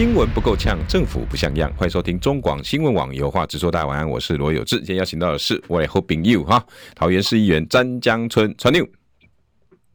[0.00, 1.70] 新闻不够呛，政府不像样。
[1.74, 3.70] 欢迎收听中广新闻网有话直说。
[3.70, 4.78] 大家晚安，我是罗有志。
[4.78, 6.64] 今天邀请到的是我的好朋友哈，
[6.94, 8.88] 桃园市议员詹江村川牛。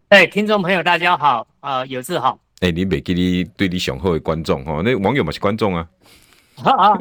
[0.10, 2.40] 哎，听众朋友大家好，啊、呃，有志好。
[2.60, 5.88] 哎，你别给你对你雄厚的观众哈，那网友嘛是观众啊。
[6.64, 6.94] 啊，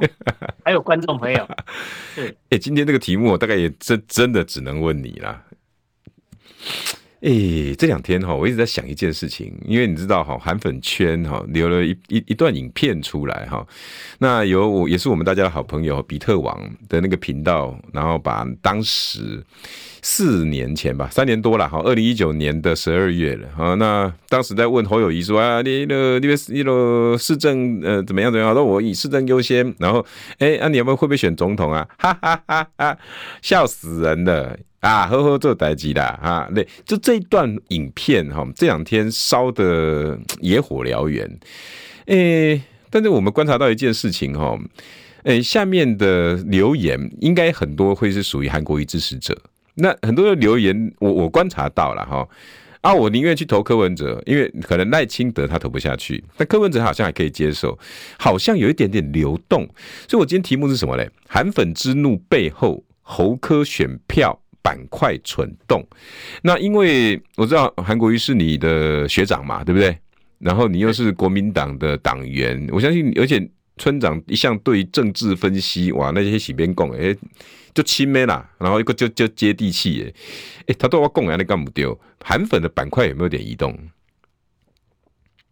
[0.64, 1.46] 还有观众朋友。
[2.16, 2.34] 是。
[2.48, 5.45] 哎，今天这个题目我大概也真真的只能问你啦。
[7.24, 13.66] 哎、这两天哈，我一直在想一件事情，因为你知道哈，韩粉圈哈留了一一一段影片出来哈，
[14.19, 19.42] 那有我也是我们大家的好朋友比特网的那个频道，然后把当时
[20.02, 30.04] 四年前吧，三年多了哈，二零一九年的十二月了啊，那当时在问侯友谊说啊，你那你你那市政呃怎么样怎么样，说我以市政优先，然后
[30.41, 31.88] 哎，那、你有没有会不会选总统啊？
[31.96, 32.98] 哈哈哈哈，
[33.41, 34.59] 笑死人了。
[34.85, 41.26] 啊，呵呵，做代志啦，啊，对，就这一段影片哈，这两天烧得野火燎原，
[42.04, 44.59] 诶、但是我们观察到一件事情哈，
[45.23, 49.35] 诶、下面的留言应该很多会是属于韩国瑜支持者，
[49.76, 52.29] 那很多的留言我我观察到了哈，
[52.82, 57.79] 啊，我宁愿去投柯文哲，因为可能赖清德他投不下去，但柯文哲好像还可以接受，
[58.19, 59.66] 好像有一点点流动，
[60.07, 61.10] 所以我今天题目是什么嘞？
[61.26, 64.38] 韩粉之怒背后，侯柯选票。
[64.65, 65.87] 板块蠢动，
[66.43, 69.94] 那因为我知道韩国瑜是你的学长嘛，对不对？
[70.38, 77.15] 然后你又是国民党的党员，我相信，而且村长一向对政治分析，哇，那些洗边供，哎，
[77.75, 80.12] 就亲妹啦，然后一个就就接地气，哎，
[80.69, 81.98] 哎，他都要讲，你干不丢？
[82.25, 83.78] 韩粉的板块有没有点移动？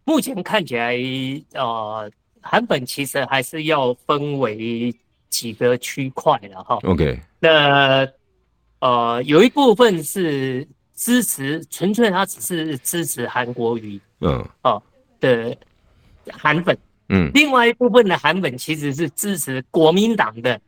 [0.05, 0.97] 目前看起来，
[1.53, 4.91] 呃，韩粉其实还是要分为
[5.29, 6.79] 几个区块的哈。
[6.81, 8.07] OK，那。
[8.83, 14.83] 呃，有一部分是支持，纯粹他只是支持韩国瑜，嗯，哦
[15.21, 15.57] 的
[16.29, 16.77] 韩粉，
[17.07, 20.59] 嗯，另外一部分的韩粉其实是支持国民党的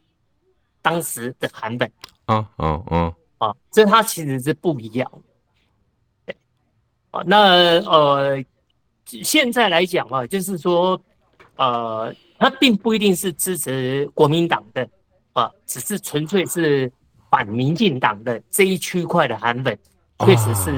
[0.81, 1.91] 当时的韩粉，
[2.23, 5.11] 啊，哦，哦，啊，所以他其实是不一样，
[6.25, 6.33] 对，
[7.11, 7.37] 啊，那
[7.81, 8.41] 呃，
[9.05, 10.97] 现在来讲啊，就是说，
[11.57, 14.89] 呃，他并不一定是支持国民党的，
[15.33, 16.89] 啊，只是纯粹是。
[17.35, 19.77] 反民进党的这一区块的韩粉，
[20.19, 20.71] 确实是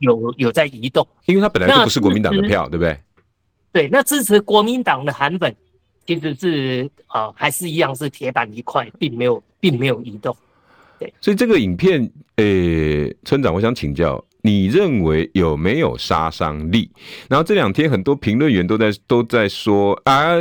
[0.00, 2.98] 有、啊、有在移动，因为他本来就不是国民党的票，对不对？
[3.70, 5.54] 对，那支持国民党的韩粉，
[6.04, 10.36] 其实是啊、呃，还是一样是铁板一块，并没有并没有移动。
[10.98, 12.02] 对，所以这个影片，
[12.38, 14.20] 诶、欸，村长，我想请教。
[14.46, 16.90] 你认为有没有杀伤力？
[17.30, 20.34] 然后这两天很多评论员都在都在说啊，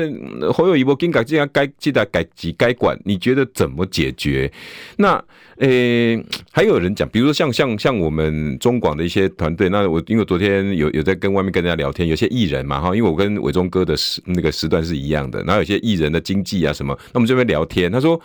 [0.53, 4.51] 侯友宜波跟改这样该记得改几该管，你觉得怎么解决？
[4.97, 5.23] 那
[5.59, 18.19] 诶、还有人讲，比如说像像像我们中广的一些团队，那我因为昨天有有在跟外面跟人家聊天，有些艺人嘛哈，因为我跟伟忠哥的时那个时段是一样的，然后有些艺人的经济啊什么，那我们这边聊天，他说，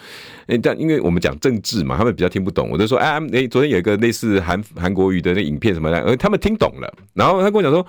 [0.49, 5.69] 哎、欸，但因为我们讲政治嘛，他们比较听不懂，我就说，哎、昨天有一个类似韩韩国瑜的那影片。
[5.69, 7.87] 什么的，而他们听懂了，然后他跟我讲说：“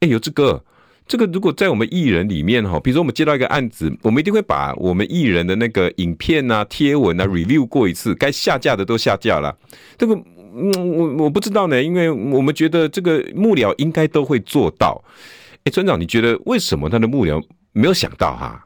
[0.00, 0.64] 哎、有志哥，
[1.10, 9.52] 这个如果在我们艺人里面哈，比如说我们接到一个案子，我们一定会把我们艺人的那个影片啊、贴文啊 review 过一次，该下架的都下架了。
[9.98, 15.02] 这个，嗯，我我不知道呢，因为我们觉得这个幕僚应该都会做到。
[15.52, 18.64] 哎、欸，村长，你觉得为什么他的幕僚没有想到哈？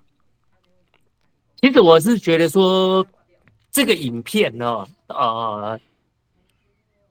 [1.62, 3.06] 其实我是觉得说，
[3.72, 5.81] 这个影片呢，呃。”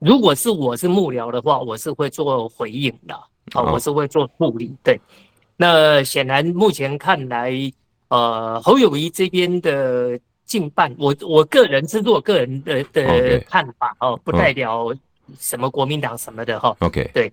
[0.00, 3.14] 如果是我是幕僚的话，我是会做回应的，
[3.54, 4.70] 啊，我是会做处理。
[4.82, 5.00] 对，
[5.56, 7.52] 那显然目前看来，
[8.08, 14.94] 呃，侯友谊这边的近半，我我个人是做个人的的看法哦，不代表
[15.38, 16.76] 什么国民党什么的哈。
[16.80, 17.32] OK，对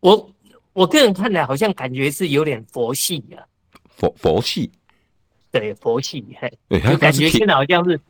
[0.00, 0.30] 我
[0.72, 3.44] 我个人看来，好像感觉是有点佛系啊，
[3.96, 4.70] 佛佛系，
[5.50, 8.00] 对佛系，嘿，就感觉现在好像是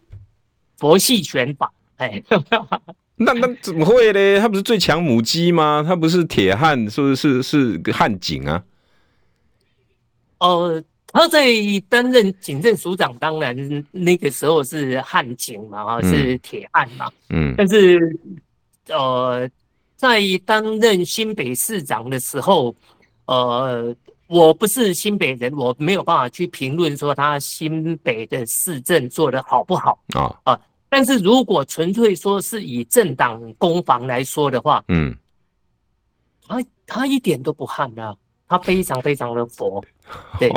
[0.78, 2.22] 佛系选法，哎。
[3.22, 4.40] 那那怎么会呢？
[4.40, 5.84] 他不是最强母鸡吗？
[5.86, 8.64] 他不是铁汉，是不是是个汉警啊？
[10.40, 11.46] 呃，他在
[11.88, 17.10] 担任警政署长，当然那个时候是汉警嘛，啊，是铁汉嘛。
[17.28, 17.54] 嗯。
[17.56, 18.18] 但是，
[18.88, 19.48] 呃，
[19.96, 22.74] 在担任新北市长的时候，
[23.26, 23.94] 呃，
[24.26, 30.60] 我不是新北人，我没有办法去评论说他新北的市政做得好不好啊啊。
[30.88, 35.16] 但是如果纯粹说是以政党攻防来说的话，嗯，
[36.48, 38.16] 他他一点都不悍啊，
[38.48, 39.84] 他非常非常的佛，
[40.38, 40.48] 对。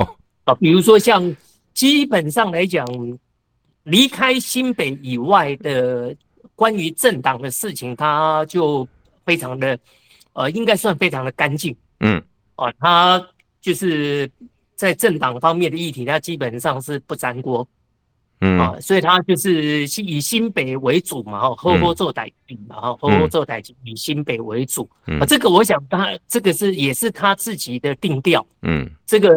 [0.46, 1.36] 啊，比如说像
[1.74, 2.86] 基本上来讲，
[3.84, 6.16] 离开新北以外的
[6.56, 8.88] 关于政党的事情，他就
[9.26, 9.80] 非常的
[10.34, 12.22] 呃，应该算非常的干净，嗯，
[12.56, 13.26] 啊，他
[13.62, 14.30] 就是
[14.76, 17.68] 在政党方面的议题，他基本上是不沾锅。
[18.46, 24.90] 嗯啊，所以他就是以新北为主嘛，哈，好好做代志嘛，哈，好好做代志，以新北为主。
[25.06, 28.46] 啊，这个我想他这个是也是他自己的定调。
[28.64, 29.30] 嗯，这个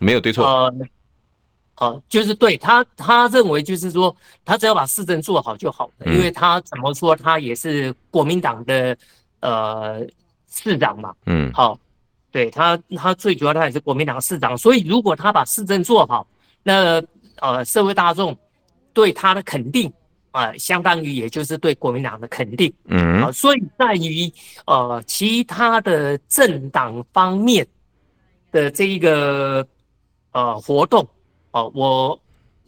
[0.00, 0.44] 没有对错。
[0.44, 0.74] 呃，
[1.76, 4.14] 啊，就是对他，他认为就是说，
[4.44, 8.96] 他只要把市政做好就好了，因为他怎么说，他也是国民党的
[9.38, 10.04] 呃
[10.50, 11.14] 市长嘛。
[11.26, 11.78] 嗯，好，
[12.32, 16.26] 对他，他最主要他也是国民党市长，所以如果他把市政做好，
[16.64, 17.00] 那
[17.44, 18.34] 呃，社会大众
[18.94, 19.92] 对他的肯定
[20.30, 22.72] 啊、呃，相当于也就是对国民党的肯定。
[22.86, 24.32] 嗯，啊，所以在于
[24.64, 27.66] 呃其他的政党方面
[28.50, 29.66] 的这一个
[30.32, 31.06] 呃活动
[31.50, 32.20] 哦、呃，我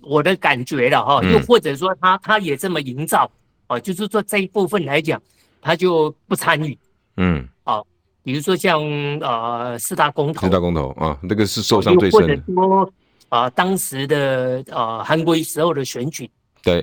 [0.03, 3.25] 我的感觉了哈，又或者说他他也这么营造
[3.67, 5.21] 啊、呃，就是说这一部分来讲，
[5.63, 6.79] 他就不参与。
[7.17, 7.83] 嗯，啊，
[8.23, 8.79] 比如说像
[9.21, 12.35] 呃四大公投，四大公投啊，那个是受伤最深的。
[12.61, 12.85] 啊、
[13.29, 16.31] 呃，当时的呃韩国瑜时候的选举，
[16.63, 16.81] 对，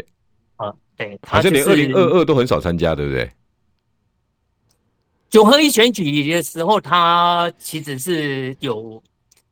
[0.57, 3.31] 啊、呃，对，好像连二零二二都很少参加，对不对？
[5.29, 9.01] 九合一选举的时候，他其实是有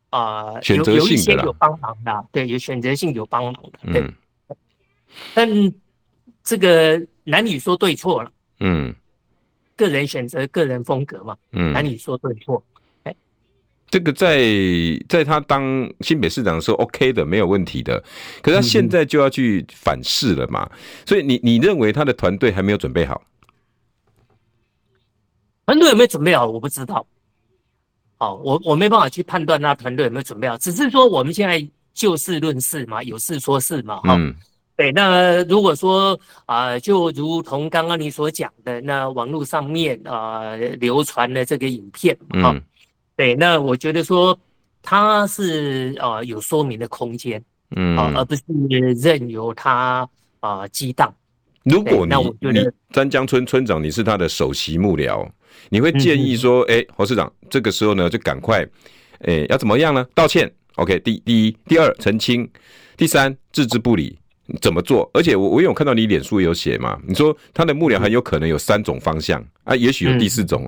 [0.10, 4.02] 啊、呃、选择性的有帮忙的，对，有选择性有帮忙的，对。
[4.02, 4.58] 嗯、
[5.34, 5.74] 但
[6.44, 8.94] 这个男女说对错了，嗯，
[9.76, 12.64] 个人选择个人风格嘛，嗯，男女说对错。
[13.92, 14.40] 这个在
[15.10, 18.02] 在他当新北市长的时候，OK 的，没有问题的。
[18.42, 20.68] 可是他现在就要去反噬了嘛？
[21.06, 23.22] 所以你你认为他的团队还没有准备好？
[25.66, 26.48] 团队有没有准备好？
[26.48, 27.06] 我不知道。
[28.18, 30.58] 好，我我没办法去判断他团队有没有准备好。
[30.58, 31.62] 只是说我们现在
[31.94, 34.00] 就事论事嘛，有事说事嘛。
[34.02, 34.34] 哈、嗯，
[34.78, 34.92] 对。
[34.94, 42.64] 那如果说啊、呃，就如同刚刚你所讲的，那网络上面啊、呃、流传的这个影片，哈、嗯。
[43.16, 44.38] 对，那我觉得说
[44.82, 47.44] 他是呃有说明的空间，
[47.76, 48.42] 嗯，而不是
[49.00, 50.08] 任由他
[50.40, 51.14] 啊激荡。
[51.64, 55.30] 如果你你詹江村村长你是他的首席幕僚，
[55.70, 56.36] 你会建议。
[56.36, 58.68] 说，哎、嗯，侯市长这个时候呢就赶快，
[59.20, 60.04] 哎，要怎么样呢？
[60.16, 62.50] 道歉，OK，第第一，第二澄清，
[62.98, 64.18] 第三置之不理，
[64.60, 65.08] 怎么做？
[65.14, 70.64] 而且我我有看到你脸书有写嘛，你说他的幕僚很有可能有三种方向啊，也许有第四种，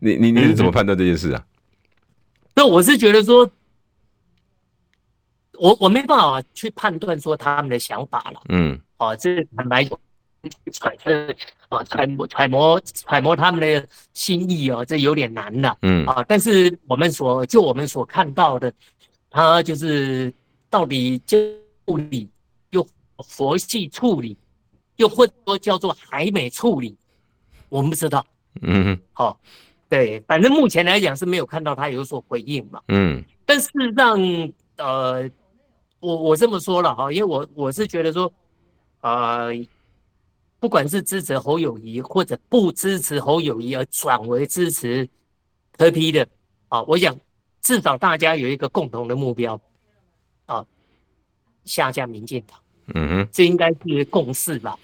[0.00, 1.44] 嗯、你你你是怎么判断这件事啊？
[2.54, 3.48] 那我是觉得说，
[5.58, 8.42] 我我没办法去判断说他们的想法了。
[8.48, 9.98] 嗯，哦，这坦白说，
[10.72, 11.34] 揣测
[11.68, 15.76] 啊，揣摩揣摩揣摩他们的心意哦，这有点难了。
[15.82, 18.72] 嗯，啊，但是我们所就我们所看到的，
[19.30, 20.32] 他就是
[20.68, 22.28] 到底处理
[22.70, 22.86] 又
[23.24, 24.36] 佛系处理，
[24.96, 26.96] 又或者说叫做还没处理，
[27.68, 28.26] 我们不知道。
[28.62, 29.38] 嗯，好。
[29.90, 32.80] 对，反正目前来讲是没有看到他有所回应嘛。
[32.86, 34.16] 嗯，但事实上
[34.76, 35.28] 呃，
[35.98, 38.32] 我我这么说了哈，因为我我是觉得说，
[39.00, 39.50] 呃，
[40.60, 45.08] 不管是支持侯友谊或者不支持侯友谊而转为支持
[45.76, 46.24] 特批的
[46.68, 47.18] 啊，我想
[47.60, 49.60] 至少大家有一个共同的目标
[50.46, 50.64] 啊，
[51.64, 52.56] 下架民进党。
[52.94, 54.78] 嗯哼，这应该是共识吧。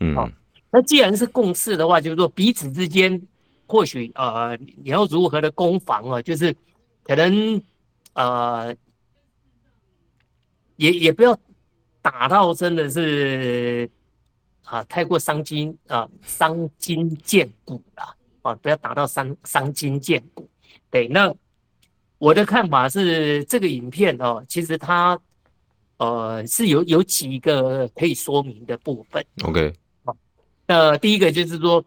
[0.00, 0.30] 嗯，好，
[0.70, 3.26] 那既然是共识的话，就是说彼此之间。
[3.72, 6.20] 或许呃，你要如何的攻防啊？
[6.20, 6.54] 就是
[7.02, 7.62] 可能
[8.12, 8.76] 呃，
[10.76, 11.34] 也也不要
[12.02, 13.88] 打到真的是
[14.64, 18.54] 啊，太过伤筋啊，伤筋见骨了啊！
[18.56, 20.46] 不要打到伤伤筋见骨。
[20.90, 21.34] 对，那
[22.18, 25.18] 我的看法是，这个影片哦，其实它
[25.96, 29.24] 呃是有有几个可以说明的部分。
[29.44, 29.72] OK，
[30.04, 30.14] 好，
[30.66, 31.82] 那第一个就是说。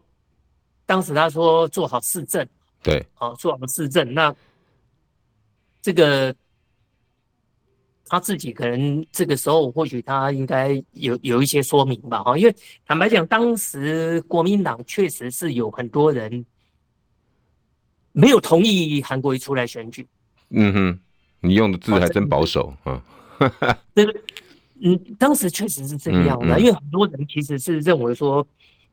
[0.86, 2.46] 当时他说做好市政，
[2.80, 4.32] 对，好做好市政，那
[5.82, 6.32] 这个
[8.06, 12.54] 他自己可能这个时候或许他应该有有一些说明吧，哈，因为
[12.86, 16.46] 坦白讲，当时国民党确实是有很多人
[18.12, 20.06] 没有同意韩国瑜出来选举。
[20.50, 21.00] 嗯哼，
[21.40, 23.02] 你用的字还真保守啊。
[23.92, 24.20] 这个，
[24.80, 28.46] 嗯，当时确实是这样的，因为很多人其实是认为说。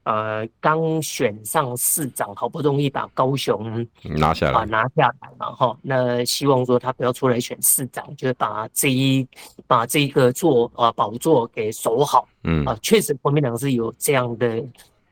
[0.04, 5.78] 呃，刚选上市长，好不容易把高雄拿下来啊，拿下来嘛，哈。
[5.82, 9.26] 那希望说他不要出来选市长，就是把这一
[9.66, 12.28] 把这个座啊宝座给守好。
[12.44, 14.62] 嗯啊，确实国民党是有这样的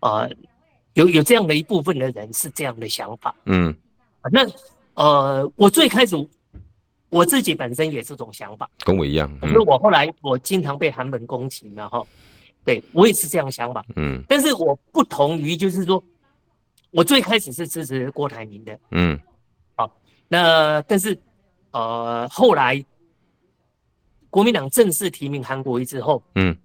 [0.02, 0.30] 呃，
[0.96, 3.34] 有有这样的一部分的人是这样的想法。
[3.46, 3.74] 嗯，
[4.30, 4.46] 那
[4.96, 6.18] 呃，我最开始
[7.08, 9.30] 我自己本身也是这种想法，跟我一样。
[9.42, 12.04] 因、嗯、为我后来我经常被韩粉攻击嘛，哈。
[12.64, 16.04] 对，我也是这样想法，嗯，但是我不同于，就是说，
[16.92, 19.20] 我最开始是支持郭台铭的，嗯，
[19.76, 19.92] 好，
[20.28, 21.18] 那但是，
[21.72, 22.84] 呃，后来
[24.30, 26.56] 国民党正式提名韩国瑜之后，嗯，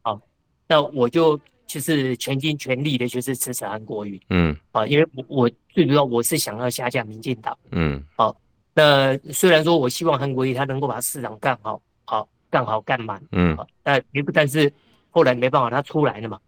[0.00, 0.18] 好，
[0.66, 8.34] 那我就就是全心全力的，就是支持韩国瑜，嗯，啊，因为我我最主要我是想要下架民进党，嗯，好，
[8.72, 14.72] 那虽然说我希望韩国瑜他能够把市长干好，好干好干满，嗯，但也不但是。
[15.12, 16.40] 后来没办法，他出来了嘛。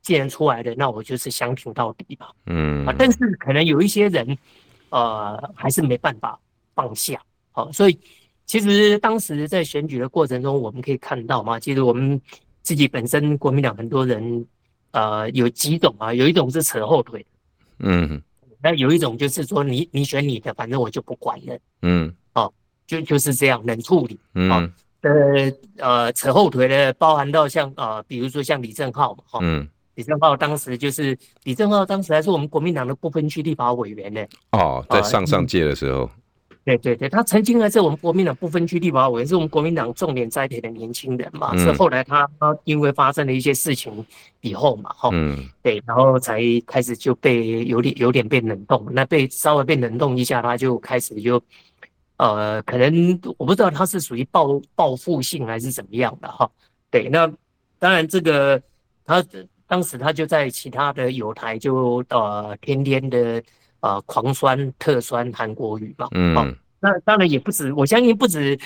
[0.00, 2.26] 既然出来了，那我就是相挺到底嘛。
[2.46, 4.36] 嗯啊，但是可能有一些人，
[4.90, 6.36] 呃，还是没办法
[6.74, 7.20] 放下。
[7.52, 7.96] 好，所以
[8.44, 12.20] 其实当时在选举的过程中，我们可以看到嘛，其实我们
[12.62, 14.44] 自己本身国民党很多人，
[14.90, 17.24] 呃，有几种啊，有一种是扯后腿，
[17.78, 18.20] 嗯，
[18.60, 22.52] 那有一种就是说你你选你的，反正我就不管了，嗯，哦，
[22.88, 24.72] 就就是这样冷处理，嗯。
[25.02, 34.24] 呃呃，扯后腿的包含到像呃，比如说像李正浩嘛，哈，嗯，李正浩当时就是李正浩当时还是我们国民党的不分区立法委员呢。
[34.52, 36.10] 哦，在上上届的时候，呃，
[36.64, 42.28] 对对对，他曾经还是我们国民党不分区立法委员，是我们国民党重点栽培的年轻人嘛，嗯，是后来他
[42.62, 44.06] 因为发生了一些事情
[44.40, 51.42] 以后嘛，哈，嗯，对，然后才开始就被有点有点被冷冻，那被稍微被冷冻一下，他就开始就。
[52.22, 56.48] 呃，可能我不知道他是属于报报复性还是怎么样的哈。
[56.88, 57.26] 对，那
[57.80, 58.62] 当然这个
[59.04, 59.24] 他
[59.66, 63.42] 当时他就在其他的友台就呃天天的
[63.80, 66.06] 呃狂酸特酸韩国语嘛。
[66.12, 66.36] 嗯。
[66.36, 68.56] 哦，那当然也不止，我相信不止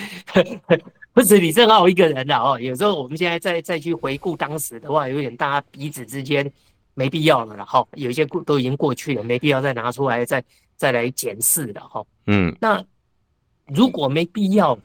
[1.14, 2.60] 不止李正浩一个人了哦。
[2.60, 6.52] 有时候我们现在再再去回顾当时的话，有点大家彼此之间
[6.92, 7.82] 没必要了了哈。
[7.94, 10.44] 有些过都已经过去了，没必要再拿出来再
[10.76, 12.04] 再来检视了哈。
[12.26, 12.54] 嗯。
[12.60, 12.84] 那。
[13.66, 14.78] 如果没必要，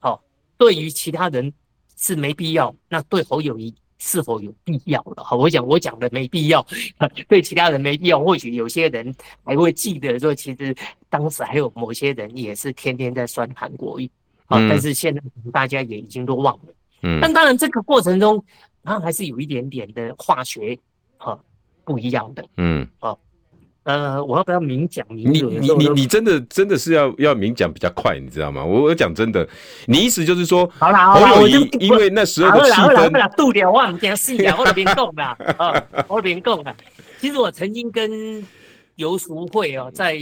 [0.00, 0.20] 好、哦，
[0.56, 1.52] 对于其他人
[1.96, 5.22] 是没必要，那对侯友宜是否有必要了？
[5.24, 6.64] 好，我讲我讲的没必要，
[7.28, 10.74] 对其他人没必要，或许有些人还会记得说，其实
[11.08, 14.10] 当时还有某些人也是天天在酸韩国瑜，
[14.46, 15.22] 啊、嗯，但是现在
[15.52, 18.44] 大家也已经都忘了，嗯，但当然这个过程中，
[18.82, 20.78] 它还是有一点点的化学，
[21.18, 21.38] 哈，
[21.84, 23.16] 不一样的，嗯，啊。
[23.88, 25.32] 呃，我要不要明讲明？
[25.32, 28.62] 你你你你真的真的是要要明讲比较快，你知道吗？
[28.62, 29.48] 我我讲真的，
[29.86, 32.84] 你意思就是说，好啦好啦，我就因为那时候的气氛，
[34.58, 35.24] 我都别讲了
[35.56, 36.76] 啊，我都别讲了。
[37.18, 38.46] 其实我曾经跟
[38.96, 40.14] 游淑慧哦，在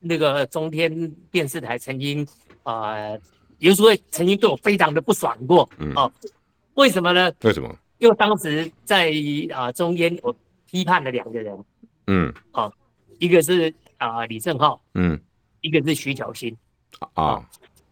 [0.00, 2.26] 那个中天电视台曾经
[2.64, 3.08] 啊，
[3.58, 6.10] 游、呃、淑慧曾经对我非常的不爽过，嗯哦，
[6.74, 7.30] 为什么呢？
[7.42, 7.72] 为什么？
[7.98, 9.12] 因为当时在
[9.54, 10.34] 啊、呃、中间我
[10.68, 11.56] 批判了两个人，
[12.08, 12.72] 嗯，哦。
[13.22, 15.16] 一个是啊、呃、李正浩，嗯，
[15.60, 16.56] 一个是徐小新，
[17.14, 17.40] 啊，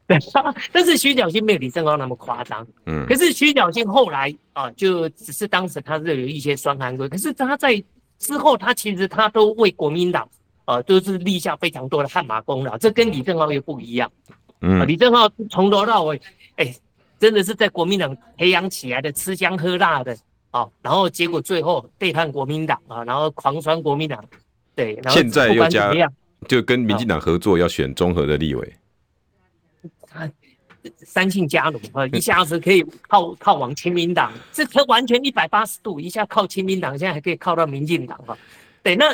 [0.08, 0.18] 对，
[0.72, 7.80] 但是徐小新没有李正浩那么夸张，嗯，可是徐小新后来啊、呃，就只是当时他是有一些酸韩国，可是他在
[8.18, 10.28] 之后他其实他都为国民党
[10.64, 14.10] 啊、呃、都是立下非常多的汗马功劳，这跟李正浩又不一样，
[14.62, 16.20] 嗯，呃、李正浩从头到尾，
[16.56, 16.76] 哎、欸，
[17.20, 20.12] 真的是在国民党培养起来的，吃香喝辣的
[20.50, 24.24] 啊、呃，然后结果最后背叛国民党啊、呃，然后狂酸国民党。
[24.80, 25.92] 对，然后现在又加，
[26.48, 28.74] 就跟民进党合作，要选综合的立委。
[31.04, 38.34] 三姓家奴啊，一下子可以靠靠往亲民党，这他完全一百八十度，一下靠亲民党，现在还可以靠到民进党哈。
[38.82, 39.04] 对，那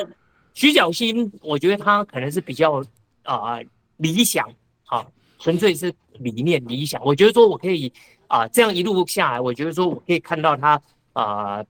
[0.54, 2.80] 徐小新，我觉得他可能是比较
[3.24, 3.64] 啊、呃、
[3.96, 4.48] 理想，
[4.84, 5.04] 哈，
[5.40, 7.04] 纯粹是理念理想。
[7.04, 7.92] 我觉得说我可以
[8.28, 10.80] 啊、呃，这样一路下来，我觉得说我可以看到他
[11.12, 11.66] 啊、呃，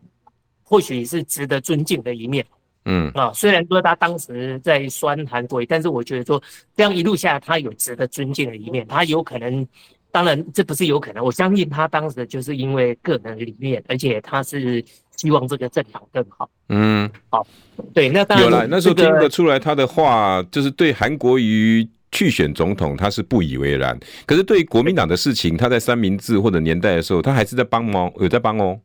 [0.63, 2.45] 或许是值得尊敬的一面。
[2.89, 6.41] 嗯啊，虽然说他当时在酸韩国，但是我觉得说
[6.77, 8.87] 这样一路下来，他有值得尊敬的一面。
[8.87, 9.67] 他有可能，
[10.13, 14.83] 当然这不是有可能，我相信他当时就是因为个人理念，而且他是
[15.17, 16.49] 希望这个政党更好。
[16.69, 17.45] 嗯，好，
[17.93, 28.79] 对，那当然、这个、有了，那时候听得出来他的话，就是对韩国瑜去选总统他是不以为然，可是对国民党的事情，他在三明治或者年代的时候，他还是在帮忙，有在帮哦。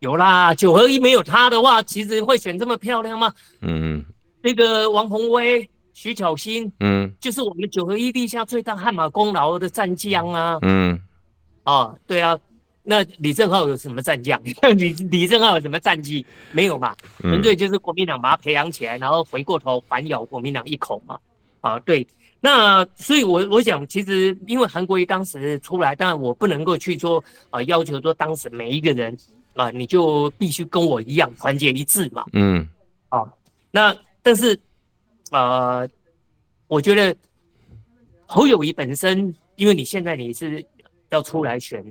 [0.00, 3.32] 有啦，九合一没有他的话，其实会选这么漂亮吗？
[3.62, 4.04] 嗯，
[4.42, 10.58] 那个王宏威、徐巧芯，嗯，就是我们九合一立下最大汗马功劳的战将啊。
[10.62, 11.00] 嗯，
[11.62, 12.38] 啊，对啊，
[12.82, 14.38] 那李正浩有什么战将？
[14.76, 16.24] 李李正浩有什么战绩？
[16.52, 16.94] 没有嘛？
[17.20, 21.18] 纯粹就是国民党把他培养起来，然后回过头反咬国民党一口嘛。
[21.62, 22.06] 啊，对。
[22.38, 29.16] 那所以我，我我想，其实因为韩国瑜当时出来，当然我不能够去说啊，要求说当时每一个人
[29.56, 32.24] 啊，你就必须跟我一样团结一致嘛。
[32.32, 32.68] 嗯。
[33.08, 33.24] 啊，
[33.70, 34.56] 那但是，
[35.32, 35.88] 呃，
[36.68, 37.16] 我觉得
[38.26, 40.64] 侯友谊本身，因为你现在你是
[41.10, 41.84] 要出来选。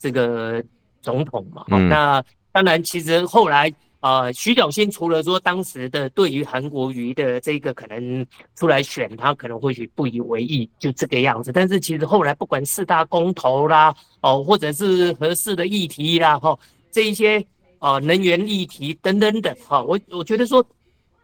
[0.00, 0.62] 这个
[1.02, 3.68] 总统嘛，嗯、那当然，其实后来
[3.98, 11.50] 啊、呃，徐小新除了说当时的对于韩国瑜的这个可能出来选他，可能或许不以为意，就这个样子。
[11.50, 16.58] 但是其实后来不管四大公投啦，哦，或者是合适的议题啦，哈、哦，
[16.98, 17.38] 这一些
[17.78, 20.66] 啊、呃、能源议题等等等，哈、哦，我我觉得说，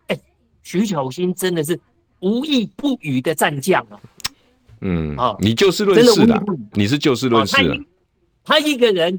[0.06, 0.16] 哎，
[0.62, 1.76] 徐小新真的是
[2.20, 4.00] 无意不语的战将啊。
[4.82, 6.40] 嗯，啊，你就事论事的，
[6.74, 7.76] 你是就事论事的。
[8.44, 9.18] 他一个人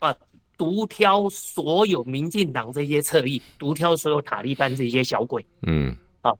[0.00, 0.14] 啊，
[0.58, 5.42] 独挑所有民进党这些侧翼，独挑所有塔利班这些小鬼。
[5.62, 6.30] 嗯，啊，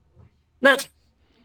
[0.58, 0.76] 那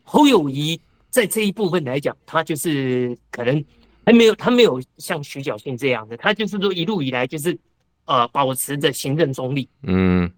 [0.03, 0.77] 侯友谊
[1.09, 3.63] 在这一部分来讲，他就是可能
[4.05, 7.57] 还没有，他没有像徐小新这样的，他就是说一路以来就是
[8.05, 9.69] 呃保持着行政中立。
[9.83, 10.31] 嗯，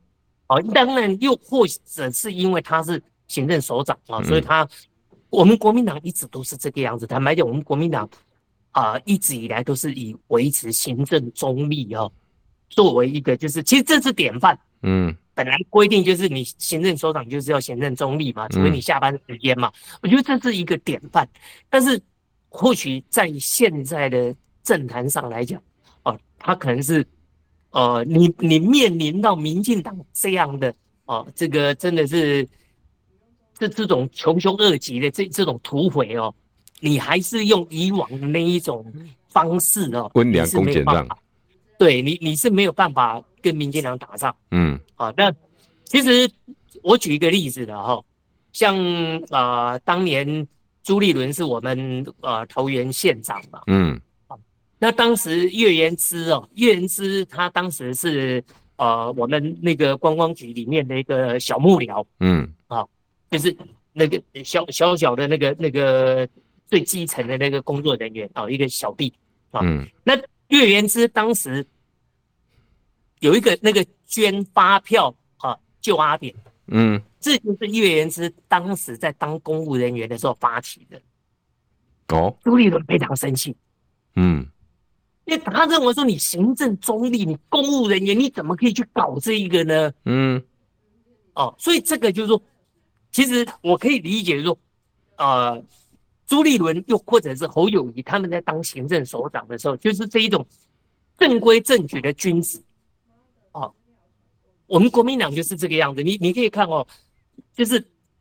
[0.47, 4.67] 啊，当然又或者是因为他是行政首长啊，所以他
[5.29, 7.07] 我们国民党一直都是这个样子。
[7.07, 8.09] 坦白讲，我们国民党。
[8.75, 12.11] 啊、呃，一直以来都是以维持行政中立哦，
[12.71, 14.57] 作为一个就是，其实这是典范。
[14.81, 19.67] 嗯，本来规定就是你行政首长就是要行政中立嘛，除非你下班时间嘛。
[19.67, 21.29] 嗯、我觉得这是一个典范。
[21.69, 22.01] 但是
[22.49, 25.61] 或许在现在的政坛上来讲，
[26.01, 27.05] 哦、呃，他可能是，
[27.73, 30.69] 呃，你你面临到民进党这样的
[31.05, 32.47] 哦、呃，这个真的是
[33.57, 36.33] 这这种穷凶恶极的这这种土匪哦。
[36.79, 38.85] 你还是用以往的那一种
[39.29, 41.07] 方式哦，温良恭俭让，
[41.79, 44.35] 对你你是没有办法跟民进党打仗。
[44.51, 45.33] 嗯，啊，那
[45.85, 46.29] 其实
[46.81, 48.03] 我举一个例子的哈，
[48.51, 48.75] 像
[49.29, 50.45] 啊、呃，当年
[50.83, 53.97] 朱立伦是我们呃桃园县长嘛，嗯，
[54.83, 58.43] 那当时岳元之哦，岳元之他当时是
[58.75, 62.85] 呃我们那个观光局里面的一个小幕僚，嗯，啊，
[63.31, 63.55] 就是
[63.93, 66.27] 那个小小小的那个那个。
[66.65, 69.13] 最基层的那个工作人员啊，一个小弟。
[69.51, 71.63] 啊，嗯，那岳元之当时
[73.19, 76.33] 有一个那个捐发票啊救阿扁，
[76.67, 80.99] 嗯，这就是岳元之当时在当公务人员的时候发起的。
[82.07, 83.55] 哦，朱立伦非常生气，
[84.15, 84.47] 嗯，
[85.25, 89.91] 因为他认为说你行政中立，你公务人员你怎么可以去搞这一个呢？
[90.05, 90.43] 嗯，
[91.33, 92.41] 哦，所以这个就是说，
[93.11, 94.57] 其实我可以理解说，
[95.17, 95.63] 呃。
[96.25, 100.43] 朱立伦又或者是侯友谊，他们在当行政首长的时候，就是这一种
[101.17, 102.63] 正规正矩的君子。
[103.51, 103.71] 哦，
[104.65, 106.01] 我们国民党就是这个样子。
[106.01, 106.87] 你你可以看哦，
[107.53, 107.77] 就是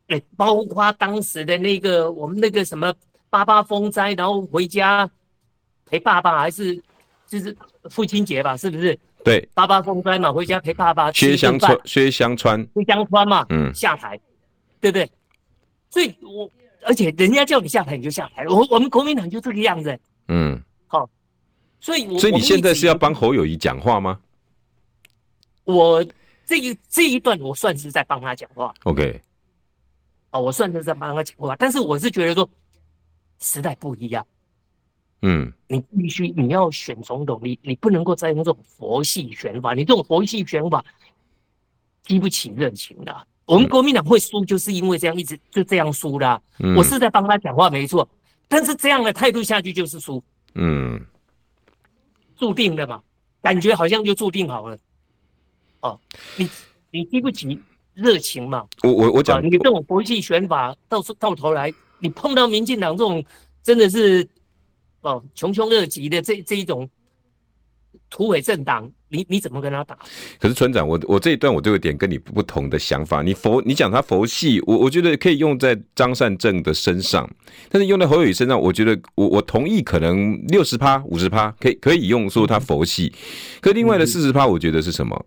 [0.07, 2.93] 哎、欸，包括当时的那个我们那个什么
[3.29, 5.09] 八八风灾，然后回家
[5.85, 6.83] 陪爸爸，还是
[7.39, 7.57] 就是
[7.89, 8.97] 父亲节吧，是不是？
[9.23, 11.11] 对，八八风灾嘛，回家陪爸爸。
[11.11, 14.19] 薛湘川，薛湘川，薛湘川嘛，嗯，下台，
[14.79, 15.09] 对不对？
[15.89, 16.49] 所以我。
[16.85, 19.97] 而且人家叫你下台你就下台，我我们国民党就这个样子。
[20.27, 21.09] 嗯，好，
[21.79, 24.19] 所以所以你现在是要帮侯友谊讲话吗？
[25.63, 26.05] 我
[26.45, 28.73] 这一这一段我算是在帮他讲话。
[28.83, 29.21] OK，
[30.31, 32.49] 哦，我算是在帮他讲话，但是我是觉得说
[33.39, 34.27] 时代不一样。
[35.25, 40.83] 嗯，你必须你要选总统，你你不能够再用这种佛系选法，你这种佛系选法
[42.03, 43.27] 激不起热情的。
[43.45, 46.41] 我们国民党会输，就是因为这样一直就这样输的、啊。
[46.59, 48.07] 嗯、我是在帮他讲话，没错。
[48.49, 50.21] 但是这样的态度下去就是输，
[50.55, 50.99] 嗯，
[52.35, 53.01] 注定的嘛，
[53.41, 54.77] 感觉好像就注定好了。
[55.79, 55.99] 哦，
[56.35, 56.49] 你
[56.91, 57.57] 你激不起
[57.93, 58.65] 热情嘛？
[58.83, 63.23] 我我我讲，你这种佛系选法，到到头来，你碰到民进党这种
[63.61, 64.27] 真的是
[65.03, 66.89] 哦穷凶恶极的这这一种
[68.09, 68.91] 土匪政党。
[69.15, 69.95] 你你怎么跟他打？
[70.39, 73.21] 可是村长，我我这一段我就有点跟你不同的想法。
[73.21, 77.29] 你佛，你讲他佛系，我我觉得可以用在张善政的身上，
[77.69, 83.13] 但是用在侯友宜身上，我觉得我我同意，可能六十趴、五十趴可以可以用说他佛系，
[83.61, 85.25] 可另外的四十趴，我觉得是什么？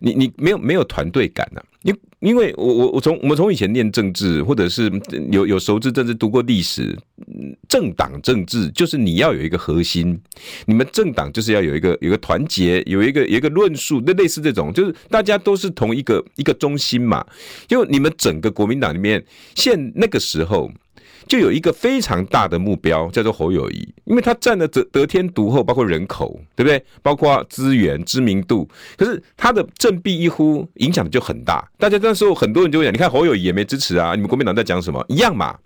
[0.00, 1.62] 你你没有没有团队感啊？
[1.82, 4.90] 因因为我我我从我们从以前念政治，或者是
[5.30, 6.98] 有有熟知政治、读过历史，
[7.68, 10.20] 政党政治就是你要有一个核心，
[10.66, 17.24] 你们政党就是要有一个有一个团结，有一个有一个论述，那类似这种，就是大家都是同一个一个中心嘛。
[17.66, 19.24] 就你们整个国民党里面，
[19.54, 20.70] 现那个时候
[21.26, 26.82] 就有一个非常大的目标，叫做侯友谊，因为他占了得得天独厚，包括人口，对不对？
[27.02, 28.68] 包括资源、知名度。
[28.96, 31.68] 可是他的振臂一呼，影响就很大。
[31.78, 35.04] 大家那时候很多人就会讲，你看侯友谊也没支持啊，你们国民党在讲什么？
[35.08, 35.56] 一样嘛。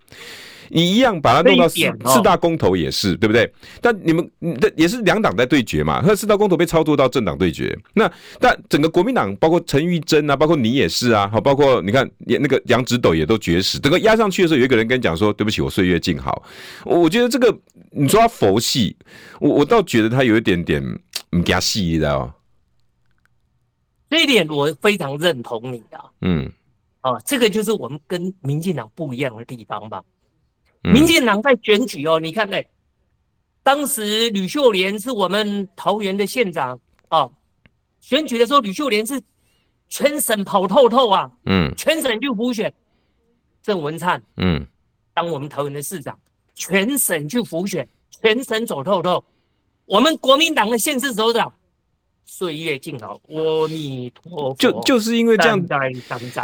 [0.69, 3.51] 你一样把它弄到四四大公投也是对不对？
[3.81, 6.03] 但你们这也是两党在对决嘛？
[6.07, 13.79] 那四大公投被操作到政党对决，那但整个国民党包括陈玉珍啊，包括你也是啊，好，包括你看也那个杨直斗也都绝食。
[13.79, 16.43] 整个压上去的时候，有一个人跟你讲说：“对不起，我岁月静好。”
[16.85, 17.57] 我觉得这个
[17.91, 18.97] 你说他佛系，
[19.41, 20.83] 我我倒觉得他有一点点
[21.31, 22.35] 唔加细，你知道吗？
[24.11, 26.05] 这一点我非常认同你啊。
[26.21, 26.51] 嗯，
[27.03, 30.03] 哦，这个就是我们跟民进党不一样的地方吧。
[30.93, 32.69] 民进党在选举哦，你看嘞，
[33.63, 37.29] 当时吕秀莲是我们桃园的县长啊，
[38.01, 39.21] 选举的时候吕秀莲是
[39.89, 42.73] 全省跑透透啊，嗯，全省去辅选
[43.63, 44.67] 郑文灿，嗯，
[45.15, 46.19] 当我们桃园的市长，
[46.55, 47.89] 全省去辅选，
[48.21, 49.25] 全省走透透，
[49.87, 51.53] 我们国民党的县市首长。
[52.27, 54.57] 岁月静好，阿弥陀佛。
[54.59, 55.63] 就就是因为这样，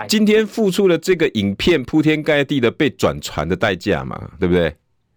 [0.09, 4.75] 今天付出了这个影片铺天盖地的被转传的代价嘛，对不对？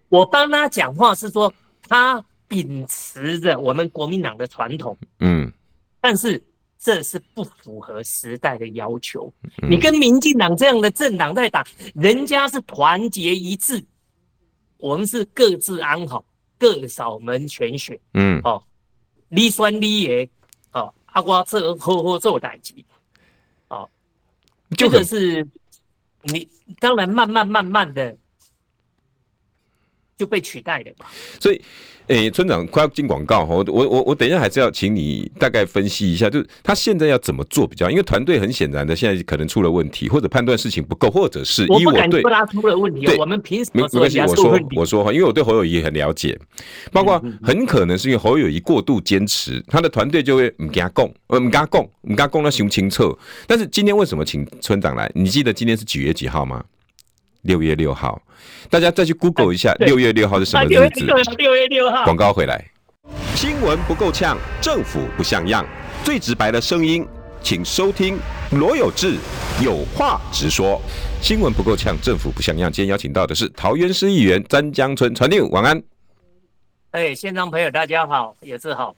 [0.09, 1.53] 我帮他讲话是说，
[1.87, 5.51] 他秉持着我们国民党的传统，嗯，
[5.99, 6.41] 但是
[6.79, 9.31] 这是不符合时代的要求。
[9.61, 13.83] 嗯、你跟民进党这样的政党在打，人家是团结一致，
[14.77, 16.23] 我们是各自安好，
[16.57, 18.63] 各扫门全雪，嗯，哦，
[19.29, 20.29] 你酸你也。
[21.13, 22.75] 阿瓜这呵呵做代志，
[23.69, 23.89] 哦，
[24.77, 25.47] 这个是
[26.21, 26.47] 你
[26.79, 28.15] 当然慢慢慢慢的
[30.17, 31.07] 就被取代了嘛，
[31.39, 31.63] 所以。
[32.07, 37.89] 诶、欸，村长快要进广告，我我我我等一下还是要请你大概分析一下，就是他现在要怎么做比较？
[37.89, 44.31] 因为团队很显然的现在可能出了问题，或者判断事情不够，或者是因为我对，我他出了问题，对，我们凭什么说没没关系？
[44.31, 46.37] 我说我说哈，因为我对侯友谊很了解，
[46.91, 53.17] 包括很可能是因为侯友谊过度坚持，他的团队就会唔跟他供，呃，唔跟他讲，唔跟他供，他熊清澈。
[53.47, 55.09] 但是今天为什么请村长来？
[55.15, 56.63] 你记得今天是几月几号吗？
[57.43, 58.21] 六月六号，
[58.69, 61.05] 大家再去 Google 一下，六月六号是什么日子？
[61.37, 62.03] 六月六号。
[62.03, 62.63] 广告回来，
[63.35, 65.65] 新闻不够呛，政府不像样，
[66.03, 67.05] 最直白的声音，
[67.41, 68.17] 请收听
[68.51, 69.17] 罗有志
[69.63, 70.81] 有话直说。
[71.21, 72.71] 新闻不够呛，政府不像样。
[72.71, 75.81] 今天邀请到的是桃园市议员詹江春传六，晚安。
[76.91, 78.95] 哎，现场朋友大家好，有志好。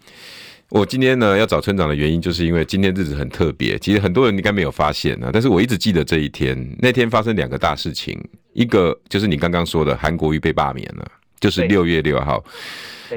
[0.69, 3.77] 我今天呢要找村长的原因，就是因为今天日子很特别。
[3.77, 6.57] 其实很多人应该没有发现啊，但是我一直记得这一天。
[6.79, 8.19] 那天发生两个大事情，
[8.53, 11.05] 一个就是你刚刚说的韩国瑜被罢免了，
[11.39, 12.43] 就是六月六号。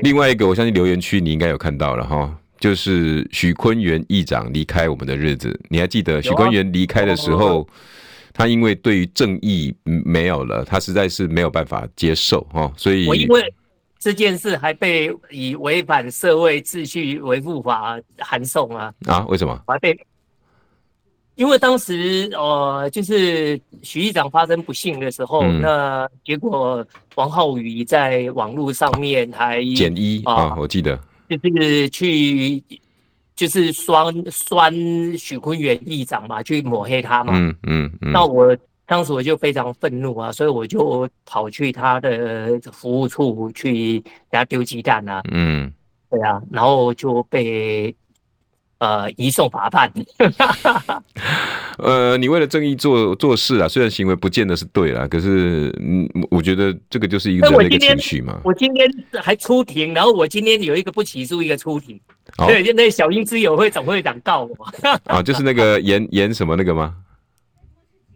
[0.03, 5.59] 另外一个，我相信留言区你应该有看到了哈，就是许坤元议长离开我们的日子。
[5.69, 7.67] 你还记得许坤元离开的时候，
[8.35, 13.09] 他因为对于正义没有了，他实在是没有办法接受哈，所以。
[13.99, 18.95] 这件事还被以违反社会秩序维护法函送啊！
[19.07, 19.61] 啊，为什么？
[19.67, 19.99] 还被，
[21.35, 30.97] 因为当时呃，就是许议长发生不幸的时候，嗯、那结果王浩宇在网络上面还减一啊，我记得
[31.29, 32.63] 就是去
[33.35, 34.73] 就是酸酸
[35.19, 37.33] 许坤元议长嘛，去抹黑他嘛。
[37.37, 38.13] 嗯嗯嗯。
[38.13, 38.57] 那我。
[38.89, 45.21] 当时我就非常愤怒啊，所以我就跑去他的服务处去给他丢鸡蛋啊。
[45.31, 45.71] 嗯，
[46.11, 47.95] 对啊，然后就被
[48.79, 49.93] 呃移送法办。
[51.77, 58.41] 呃，你为了正义做做事啊，虽然行为不见得是对啦，可是嗯，我觉得这个就是一个人的一个情绪嘛。
[58.43, 58.91] 我今天
[59.23, 62.01] 还出庭，然后我今天有一个不起诉，一个出庭。
[62.39, 64.57] 哦、对，就那小英之友会总会长告我。
[65.05, 66.97] 啊，就是那个严严什么那个吗？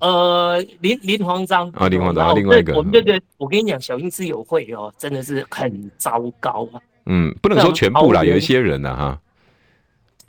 [0.03, 6.83] 呃，林林黄章啊，林黄章，啊、另外一个，我们这个，我跟你讲，小英之友会哦，真的是很糟糕啊。
[7.07, 9.21] 嗯，不能说全部啦，有一些人呢，哈。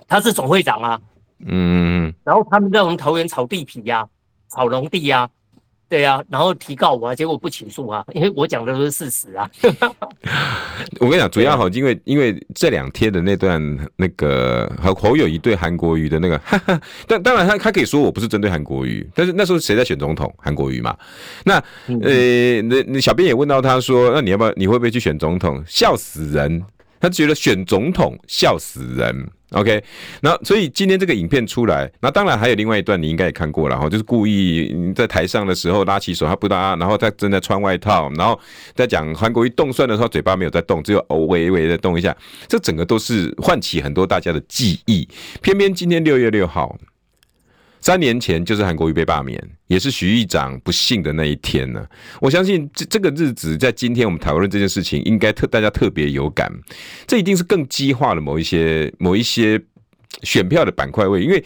[0.07, 1.01] 他是总会长啊。
[1.47, 2.13] 嗯。
[2.23, 4.07] 然后他们在我们桃园炒地皮呀、啊，
[4.47, 5.29] 炒农地呀、啊。
[5.89, 9.49] 对呀、啊，然后提告我，结果不起诉啊， 因为我讲的都是事实啊。
[10.99, 13.61] 我跟你讲，主要好，因为因为这两天的那段
[13.95, 20.33] 那个和侯友谊对韩国瑜的那个， 哈哈，但当然他他可以说我不是针对韩国瑜，但是那时候谁在选总统？
[20.37, 20.97] 韩国瑜嘛。
[21.43, 21.55] 那
[22.01, 24.51] 呃，那那小编也问到他说，那你要不要？
[24.55, 25.63] 你会不会去选总统？
[25.67, 26.63] 笑死人！
[26.99, 29.29] 他觉得选总统笑死人。
[29.53, 29.83] OK，
[30.21, 38.39] 那所以今天这个影片出来，那当然还有另外一段，你应该也看过了哈，就是故意在台上的时候拉起手，他不拉，然后他正在穿外套，然后
[38.73, 42.15] 在讲韩国瑜动算的时候，嘴巴没有在动，只有偶微微的动一下，
[42.47, 45.07] 这整个都是唤起很多大家的记忆。
[45.41, 46.75] 偏偏今天六月六号，
[47.83, 51.85] 三年前就是韩国瑜被罢免，也是徐议长不幸的那一天呢。
[52.21, 56.49] 我相信这这个日子在今天我们讨论这件事情，应该特大家特别有感。
[57.05, 59.61] 这一定是更激化了某一些某一些
[60.21, 61.43] 选票的板块位，因为